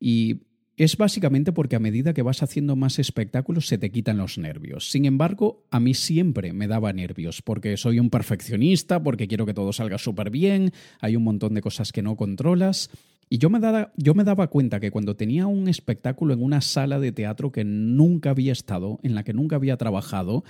Y 0.00 0.47
es 0.78 0.96
básicamente 0.96 1.52
porque 1.52 1.76
a 1.76 1.80
medida 1.80 2.14
que 2.14 2.22
vas 2.22 2.42
haciendo 2.42 2.76
más 2.76 2.98
espectáculos 2.98 3.66
se 3.66 3.78
te 3.78 3.90
quitan 3.90 4.16
los 4.16 4.38
nervios. 4.38 4.90
Sin 4.90 5.06
embargo, 5.06 5.64
a 5.70 5.80
mí 5.80 5.92
siempre 5.92 6.52
me 6.52 6.68
daba 6.68 6.92
nervios 6.92 7.42
porque 7.42 7.76
soy 7.76 7.98
un 7.98 8.10
perfeccionista, 8.10 9.02
porque 9.02 9.26
quiero 9.26 9.44
que 9.44 9.54
todo 9.54 9.72
salga 9.72 9.98
súper 9.98 10.30
bien, 10.30 10.72
hay 11.00 11.16
un 11.16 11.24
montón 11.24 11.54
de 11.54 11.62
cosas 11.62 11.90
que 11.90 12.02
no 12.02 12.16
controlas. 12.16 12.90
Y 13.28 13.38
yo 13.38 13.50
me, 13.50 13.58
daba, 13.58 13.92
yo 13.96 14.14
me 14.14 14.24
daba 14.24 14.46
cuenta 14.46 14.80
que 14.80 14.90
cuando 14.90 15.16
tenía 15.16 15.46
un 15.46 15.68
espectáculo 15.68 16.32
en 16.32 16.42
una 16.42 16.60
sala 16.60 17.00
de 17.00 17.12
teatro 17.12 17.50
que 17.50 17.64
nunca 17.64 18.30
había 18.30 18.52
estado, 18.52 19.00
en 19.02 19.14
la 19.14 19.24
que 19.24 19.34
nunca 19.34 19.56
había 19.56 19.76
trabajado, 19.76 20.44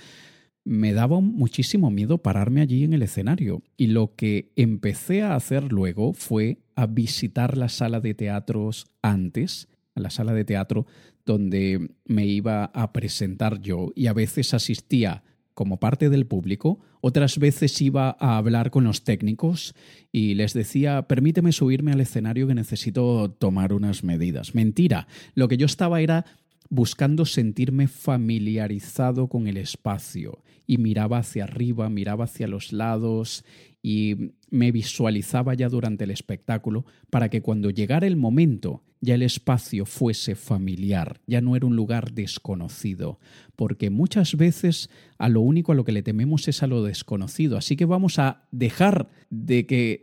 me 0.63 0.93
daba 0.93 1.19
muchísimo 1.19 1.89
miedo 1.89 2.19
pararme 2.19 2.61
allí 2.61 2.83
en 2.83 2.93
el 2.93 3.01
escenario. 3.01 3.63
Y 3.77 3.87
lo 3.87 4.15
que 4.15 4.51
empecé 4.55 5.23
a 5.23 5.35
hacer 5.35 5.73
luego 5.73 6.13
fue 6.13 6.59
a 6.75 6.85
visitar 6.85 7.57
la 7.57 7.67
sala 7.67 7.99
de 7.99 8.13
teatros 8.13 8.85
antes 9.01 9.67
la 9.99 10.09
sala 10.09 10.33
de 10.33 10.45
teatro 10.45 10.85
donde 11.25 11.91
me 12.05 12.25
iba 12.25 12.65
a 12.65 12.91
presentar 12.93 13.61
yo 13.61 13.91
y 13.95 14.07
a 14.07 14.13
veces 14.13 14.53
asistía 14.53 15.23
como 15.53 15.77
parte 15.77 16.09
del 16.09 16.25
público, 16.25 16.79
otras 17.01 17.37
veces 17.37 17.81
iba 17.81 18.15
a 18.19 18.37
hablar 18.37 18.71
con 18.71 18.85
los 18.85 19.03
técnicos 19.03 19.75
y 20.09 20.35
les 20.35 20.53
decía, 20.53 21.01
permíteme 21.01 21.51
subirme 21.51 21.91
al 21.91 21.99
escenario 21.99 22.47
que 22.47 22.55
necesito 22.55 23.29
tomar 23.31 23.73
unas 23.73 24.03
medidas. 24.03 24.55
Mentira, 24.55 25.07
lo 25.35 25.49
que 25.49 25.57
yo 25.57 25.65
estaba 25.65 25.99
era 25.99 26.25
buscando 26.69 27.25
sentirme 27.25 27.87
familiarizado 27.87 29.27
con 29.27 29.47
el 29.47 29.57
espacio 29.57 30.43
y 30.65 30.77
miraba 30.77 31.17
hacia 31.17 31.43
arriba, 31.43 31.89
miraba 31.89 32.25
hacia 32.25 32.47
los 32.47 32.71
lados 32.71 33.43
y 33.81 34.33
me 34.49 34.71
visualizaba 34.71 35.55
ya 35.55 35.67
durante 35.67 36.03
el 36.03 36.11
espectáculo 36.11 36.85
para 37.09 37.29
que 37.29 37.41
cuando 37.41 37.69
llegara 37.69 38.07
el 38.07 38.15
momento 38.15 38.83
ya 39.01 39.15
el 39.15 39.21
espacio 39.21 39.85
fuese 39.85 40.35
familiar, 40.35 41.21
ya 41.25 41.41
no 41.41 41.55
era 41.55 41.65
un 41.65 41.75
lugar 41.75 42.13
desconocido, 42.13 43.19
porque 43.55 43.89
muchas 43.89 44.35
veces 44.35 44.89
a 45.17 45.29
lo 45.29 45.41
único 45.41 45.71
a 45.71 45.75
lo 45.75 45.85
que 45.85 45.91
le 45.91 46.03
tememos 46.03 46.47
es 46.47 46.63
a 46.63 46.67
lo 46.67 46.83
desconocido, 46.83 47.57
así 47.57 47.75
que 47.75 47.85
vamos 47.85 48.19
a 48.19 48.47
dejar 48.51 49.09
de 49.29 49.65
que 49.65 50.01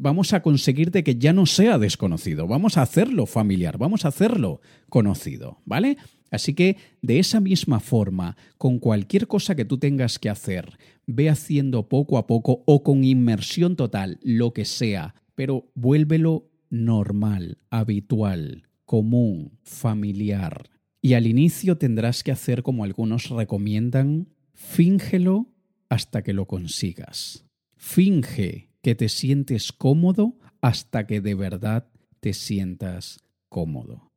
vamos 0.00 0.32
a 0.32 0.42
conseguir 0.42 0.90
de 0.90 1.04
que 1.04 1.16
ya 1.16 1.32
no 1.32 1.46
sea 1.46 1.78
desconocido, 1.78 2.46
vamos 2.46 2.76
a 2.76 2.82
hacerlo 2.82 3.26
familiar, 3.26 3.78
vamos 3.78 4.04
a 4.04 4.08
hacerlo 4.08 4.60
conocido, 4.88 5.60
¿vale? 5.64 5.96
Así 6.30 6.54
que 6.54 6.76
de 7.00 7.20
esa 7.20 7.40
misma 7.40 7.80
forma, 7.80 8.36
con 8.58 8.78
cualquier 8.78 9.28
cosa 9.28 9.54
que 9.54 9.64
tú 9.64 9.78
tengas 9.78 10.18
que 10.18 10.28
hacer, 10.28 10.78
ve 11.06 11.30
haciendo 11.30 11.88
poco 11.88 12.18
a 12.18 12.26
poco 12.26 12.62
o 12.66 12.82
con 12.82 13.04
inmersión 13.04 13.76
total, 13.76 14.18
lo 14.22 14.52
que 14.52 14.64
sea, 14.64 15.14
pero 15.34 15.70
vuélvelo 15.74 16.50
normal, 16.70 17.58
habitual, 17.70 18.68
común, 18.84 19.58
familiar. 19.62 20.70
Y 21.00 21.14
al 21.14 21.26
inicio 21.26 21.76
tendrás 21.76 22.22
que 22.22 22.32
hacer 22.32 22.62
como 22.62 22.84
algunos 22.84 23.28
recomiendan, 23.30 24.28
fíngelo 24.52 25.52
hasta 25.88 26.22
que 26.22 26.32
lo 26.32 26.46
consigas. 26.46 27.44
Finge 27.76 28.70
que 28.82 28.94
te 28.94 29.08
sientes 29.08 29.72
cómodo 29.72 30.38
hasta 30.60 31.06
que 31.06 31.20
de 31.20 31.34
verdad 31.34 31.88
te 32.20 32.32
sientas 32.32 33.20
cómodo. 33.48 34.10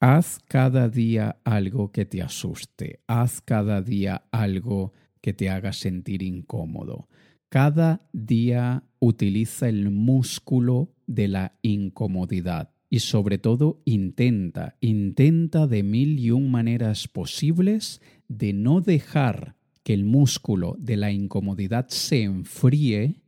Haz 0.00 0.38
cada 0.46 0.88
día 0.88 1.40
algo 1.44 1.90
que 1.90 2.06
te 2.06 2.22
asuste, 2.22 3.00
haz 3.06 3.40
cada 3.40 3.82
día 3.82 4.24
algo 4.30 4.92
que 5.20 5.32
te 5.32 5.50
haga 5.50 5.72
sentir 5.72 6.22
incómodo. 6.22 7.08
Cada 7.50 8.06
día 8.12 8.82
utiliza 8.98 9.70
el 9.70 9.90
músculo 9.90 10.92
de 11.06 11.28
la 11.28 11.54
incomodidad 11.62 12.74
y 12.90 12.98
sobre 12.98 13.38
todo 13.38 13.80
intenta, 13.86 14.76
intenta 14.82 15.66
de 15.66 15.82
mil 15.82 16.18
y 16.18 16.30
un 16.30 16.50
maneras 16.50 17.08
posibles 17.08 18.02
de 18.28 18.52
no 18.52 18.82
dejar 18.82 19.56
que 19.82 19.94
el 19.94 20.04
músculo 20.04 20.76
de 20.78 20.98
la 20.98 21.10
incomodidad 21.10 21.88
se 21.88 22.22
enfríe 22.24 23.22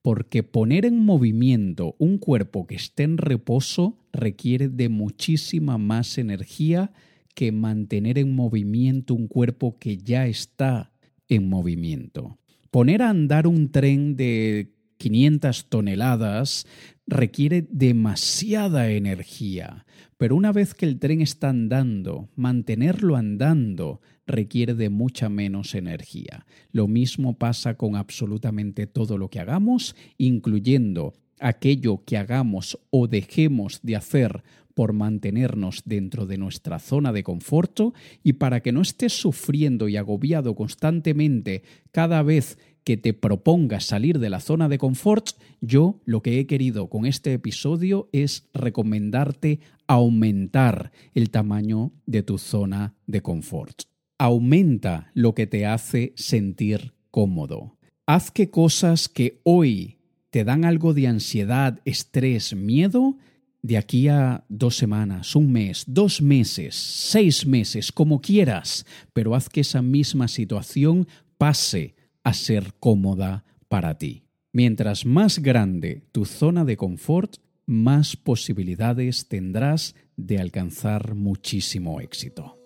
porque 0.00 0.42
poner 0.42 0.86
en 0.86 1.04
movimiento 1.04 1.94
un 1.98 2.16
cuerpo 2.16 2.66
que 2.66 2.76
esté 2.76 3.02
en 3.02 3.18
reposo 3.18 3.98
requiere 4.14 4.70
de 4.70 4.88
muchísima 4.88 5.76
más 5.76 6.16
energía 6.16 6.90
que 7.34 7.52
mantener 7.52 8.16
en 8.16 8.34
movimiento 8.34 9.12
un 9.12 9.28
cuerpo 9.28 9.78
que 9.78 9.98
ya 9.98 10.26
está 10.26 10.90
en 11.28 11.50
movimiento. 11.50 12.38
Poner 12.70 13.02
a 13.02 13.10
andar 13.10 13.46
un 13.46 13.70
tren 13.70 14.16
de 14.16 14.74
500 14.98 15.68
toneladas 15.70 16.66
requiere 17.06 17.66
demasiada 17.70 18.90
energía, 18.90 19.86
pero 20.18 20.36
una 20.36 20.52
vez 20.52 20.74
que 20.74 20.84
el 20.84 20.98
tren 20.98 21.22
está 21.22 21.48
andando, 21.48 22.28
mantenerlo 22.36 23.16
andando 23.16 24.00
requiere 24.26 24.74
de 24.74 24.90
mucha 24.90 25.28
menos 25.28 25.74
energía. 25.74 26.44
Lo 26.70 26.88
mismo 26.88 27.38
pasa 27.38 27.74
con 27.78 27.96
absolutamente 27.96 28.86
todo 28.86 29.16
lo 29.16 29.30
que 29.30 29.40
hagamos, 29.40 29.96
incluyendo 30.18 31.14
aquello 31.40 32.04
que 32.04 32.18
hagamos 32.18 32.78
o 32.90 33.06
dejemos 33.06 33.80
de 33.82 33.96
hacer 33.96 34.42
por 34.78 34.92
mantenernos 34.92 35.82
dentro 35.86 36.24
de 36.24 36.38
nuestra 36.38 36.78
zona 36.78 37.12
de 37.12 37.24
confort 37.24 37.80
y 38.22 38.34
para 38.34 38.60
que 38.60 38.70
no 38.70 38.80
estés 38.80 39.12
sufriendo 39.12 39.88
y 39.88 39.96
agobiado 39.96 40.54
constantemente 40.54 41.64
cada 41.90 42.22
vez 42.22 42.58
que 42.84 42.96
te 42.96 43.12
propongas 43.12 43.86
salir 43.86 44.20
de 44.20 44.30
la 44.30 44.38
zona 44.38 44.68
de 44.68 44.78
confort, 44.78 45.30
yo 45.60 46.00
lo 46.04 46.22
que 46.22 46.38
he 46.38 46.46
querido 46.46 46.88
con 46.88 47.06
este 47.06 47.32
episodio 47.32 48.08
es 48.12 48.48
recomendarte 48.54 49.58
aumentar 49.88 50.92
el 51.12 51.30
tamaño 51.30 51.90
de 52.06 52.22
tu 52.22 52.38
zona 52.38 52.94
de 53.08 53.20
confort. 53.20 53.82
Aumenta 54.16 55.10
lo 55.12 55.34
que 55.34 55.48
te 55.48 55.66
hace 55.66 56.12
sentir 56.14 56.94
cómodo. 57.10 57.76
haz 58.06 58.30
que 58.30 58.48
cosas 58.48 59.08
que 59.08 59.40
hoy 59.42 59.96
te 60.30 60.44
dan 60.44 60.64
algo 60.64 60.94
de 60.94 61.08
ansiedad, 61.08 61.80
estrés, 61.84 62.54
miedo, 62.54 63.16
de 63.62 63.76
aquí 63.76 64.08
a 64.08 64.44
dos 64.48 64.76
semanas, 64.76 65.34
un 65.34 65.52
mes, 65.52 65.84
dos 65.86 66.22
meses, 66.22 66.74
seis 66.74 67.46
meses, 67.46 67.92
como 67.92 68.20
quieras, 68.20 68.86
pero 69.12 69.34
haz 69.34 69.48
que 69.48 69.60
esa 69.60 69.82
misma 69.82 70.28
situación 70.28 71.08
pase 71.36 71.94
a 72.24 72.32
ser 72.34 72.74
cómoda 72.78 73.44
para 73.68 73.98
ti. 73.98 74.24
Mientras 74.52 75.04
más 75.04 75.40
grande 75.40 76.02
tu 76.12 76.24
zona 76.24 76.64
de 76.64 76.76
confort, 76.76 77.36
más 77.66 78.16
posibilidades 78.16 79.28
tendrás 79.28 79.94
de 80.16 80.38
alcanzar 80.38 81.14
muchísimo 81.14 82.00
éxito. 82.00 82.56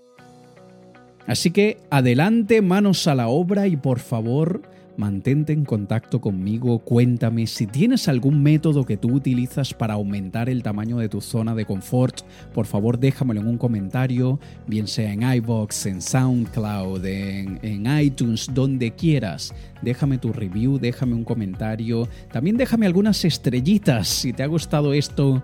Así 1.27 1.51
que 1.51 1.79
adelante, 1.91 2.63
manos 2.63 3.07
a 3.07 3.15
la 3.15 3.29
obra 3.29 3.67
y 3.67 3.77
por 3.77 4.01
favor, 4.01 4.63
mantente 4.97 5.53
en 5.53 5.65
contacto 5.65 6.21
conmigo, 6.21 6.79
cuéntame 6.81 7.47
si 7.47 7.67
tienes 7.67 8.09
algún 8.09 8.43
método 8.43 8.85
que 8.85 8.97
tú 8.97 9.13
utilizas 9.13 9.75
para 9.75 9.95
aumentar 9.95 10.49
el 10.49 10.63
tamaño 10.63 10.99
de 10.99 11.09
tu 11.09 11.21
zona 11.21 11.55
de 11.55 11.65
confort, 11.65 12.21
por 12.53 12.67
favor 12.67 12.99
déjamelo 12.99 13.41
en 13.41 13.49
un 13.49 13.59
comentario, 13.59 14.39
bien 14.67 14.87
sea 14.87 15.13
en 15.13 15.23
iVoox, 15.23 15.87
en 15.87 16.03
SoundCloud, 16.03 17.05
en, 17.05 17.59
en 17.63 18.01
iTunes, 18.01 18.51
donde 18.53 18.93
quieras. 18.93 19.55
Déjame 19.83 20.19
tu 20.19 20.33
review, 20.33 20.79
déjame 20.79 21.15
un 21.15 21.25
comentario, 21.25 22.09
también 22.31 22.57
déjame 22.57 22.87
algunas 22.87 23.25
estrellitas 23.25 24.09
si 24.09 24.33
te 24.33 24.43
ha 24.43 24.47
gustado 24.47 24.93
esto 24.93 25.43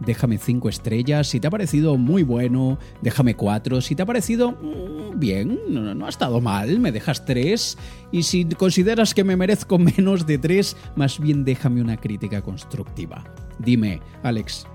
déjame 0.00 0.38
cinco 0.38 0.68
estrellas. 0.68 1.28
Si 1.28 1.40
te 1.40 1.46
ha 1.46 1.50
parecido 1.50 1.96
muy 1.96 2.22
bueno, 2.22 2.78
déjame 3.02 3.34
cuatro. 3.34 3.80
Si 3.80 3.94
te 3.94 4.02
ha 4.02 4.06
parecido 4.06 4.52
mm, 4.52 5.18
bien, 5.18 5.58
no, 5.68 6.06
ha 6.06 6.08
estado 6.08 6.40
mal, 6.40 6.80
me 6.80 6.92
dejas 6.92 7.24
tres. 7.24 7.78
Y 8.12 8.22
si 8.22 8.44
consideras 8.44 9.14
que 9.14 9.24
me 9.24 9.36
merezco 9.36 9.78
menos 9.96 10.26
de 10.26 10.38
tres, 10.38 10.76
más 10.96 11.18
bien 11.18 11.44
déjame 11.44 11.80
una 11.80 11.96
crítica 11.96 12.42
constructiva. 12.42 13.24
Dime, 13.58 14.00
Alex, 14.22 14.66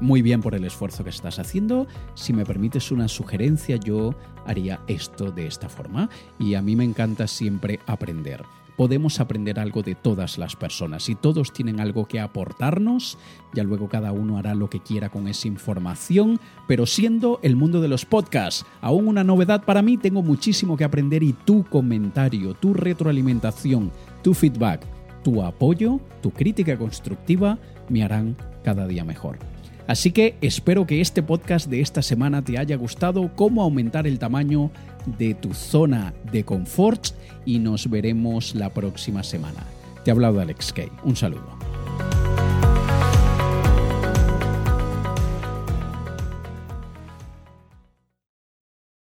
muy 0.00 0.22
bien 0.22 0.42
por 0.42 0.54
el 0.54 0.64
esfuerzo 0.64 1.04
que 1.04 1.10
estás 1.10 1.38
haciendo. 1.38 1.86
Si 2.14 2.32
me 2.32 2.44
permites 2.44 2.90
una 2.90 3.08
sugerencia, 3.08 3.76
yo 3.76 4.14
haría 4.44 4.80
esto 4.88 5.30
de 5.30 5.46
esta 5.46 5.68
forma. 5.68 6.10
Y 6.38 6.54
a 6.54 6.62
mí 6.62 6.76
me 6.76 6.84
encanta 6.84 7.26
siempre 7.26 7.80
aprender 7.86 8.42
podemos 8.76 9.20
aprender 9.20 9.58
algo 9.58 9.82
de 9.82 9.94
todas 9.94 10.38
las 10.38 10.56
personas 10.56 11.08
y 11.08 11.14
todos 11.14 11.52
tienen 11.52 11.80
algo 11.80 12.06
que 12.06 12.20
aportarnos, 12.20 13.18
ya 13.54 13.64
luego 13.64 13.88
cada 13.88 14.12
uno 14.12 14.38
hará 14.38 14.54
lo 14.54 14.70
que 14.70 14.80
quiera 14.80 15.08
con 15.08 15.28
esa 15.28 15.48
información, 15.48 16.38
pero 16.68 16.86
siendo 16.86 17.40
el 17.42 17.56
mundo 17.56 17.80
de 17.80 17.88
los 17.88 18.04
podcasts 18.04 18.66
aún 18.80 19.08
una 19.08 19.24
novedad 19.24 19.64
para 19.64 19.82
mí, 19.82 19.96
tengo 19.96 20.22
muchísimo 20.22 20.76
que 20.76 20.84
aprender 20.84 21.22
y 21.22 21.32
tu 21.32 21.64
comentario, 21.64 22.54
tu 22.54 22.74
retroalimentación, 22.74 23.90
tu 24.22 24.34
feedback, 24.34 24.84
tu 25.22 25.42
apoyo, 25.42 26.00
tu 26.22 26.30
crítica 26.30 26.76
constructiva 26.76 27.58
me 27.88 28.02
harán 28.02 28.36
cada 28.62 28.86
día 28.86 29.04
mejor. 29.04 29.38
Así 29.86 30.10
que 30.10 30.36
espero 30.40 30.86
que 30.86 31.00
este 31.00 31.22
podcast 31.22 31.68
de 31.68 31.80
esta 31.80 32.02
semana 32.02 32.42
te 32.42 32.58
haya 32.58 32.76
gustado, 32.76 33.30
cómo 33.36 33.62
aumentar 33.62 34.06
el 34.06 34.18
tamaño 34.18 34.70
de 35.18 35.34
tu 35.34 35.54
zona 35.54 36.12
de 36.32 36.44
confort 36.44 37.08
y 37.44 37.58
nos 37.60 37.88
veremos 37.88 38.54
la 38.54 38.70
próxima 38.74 39.22
semana. 39.22 39.64
Te 40.04 40.10
ha 40.10 40.14
hablado 40.14 40.40
Alex 40.40 40.72
Kay. 40.72 40.88
Un 41.04 41.16
saludo. 41.16 41.55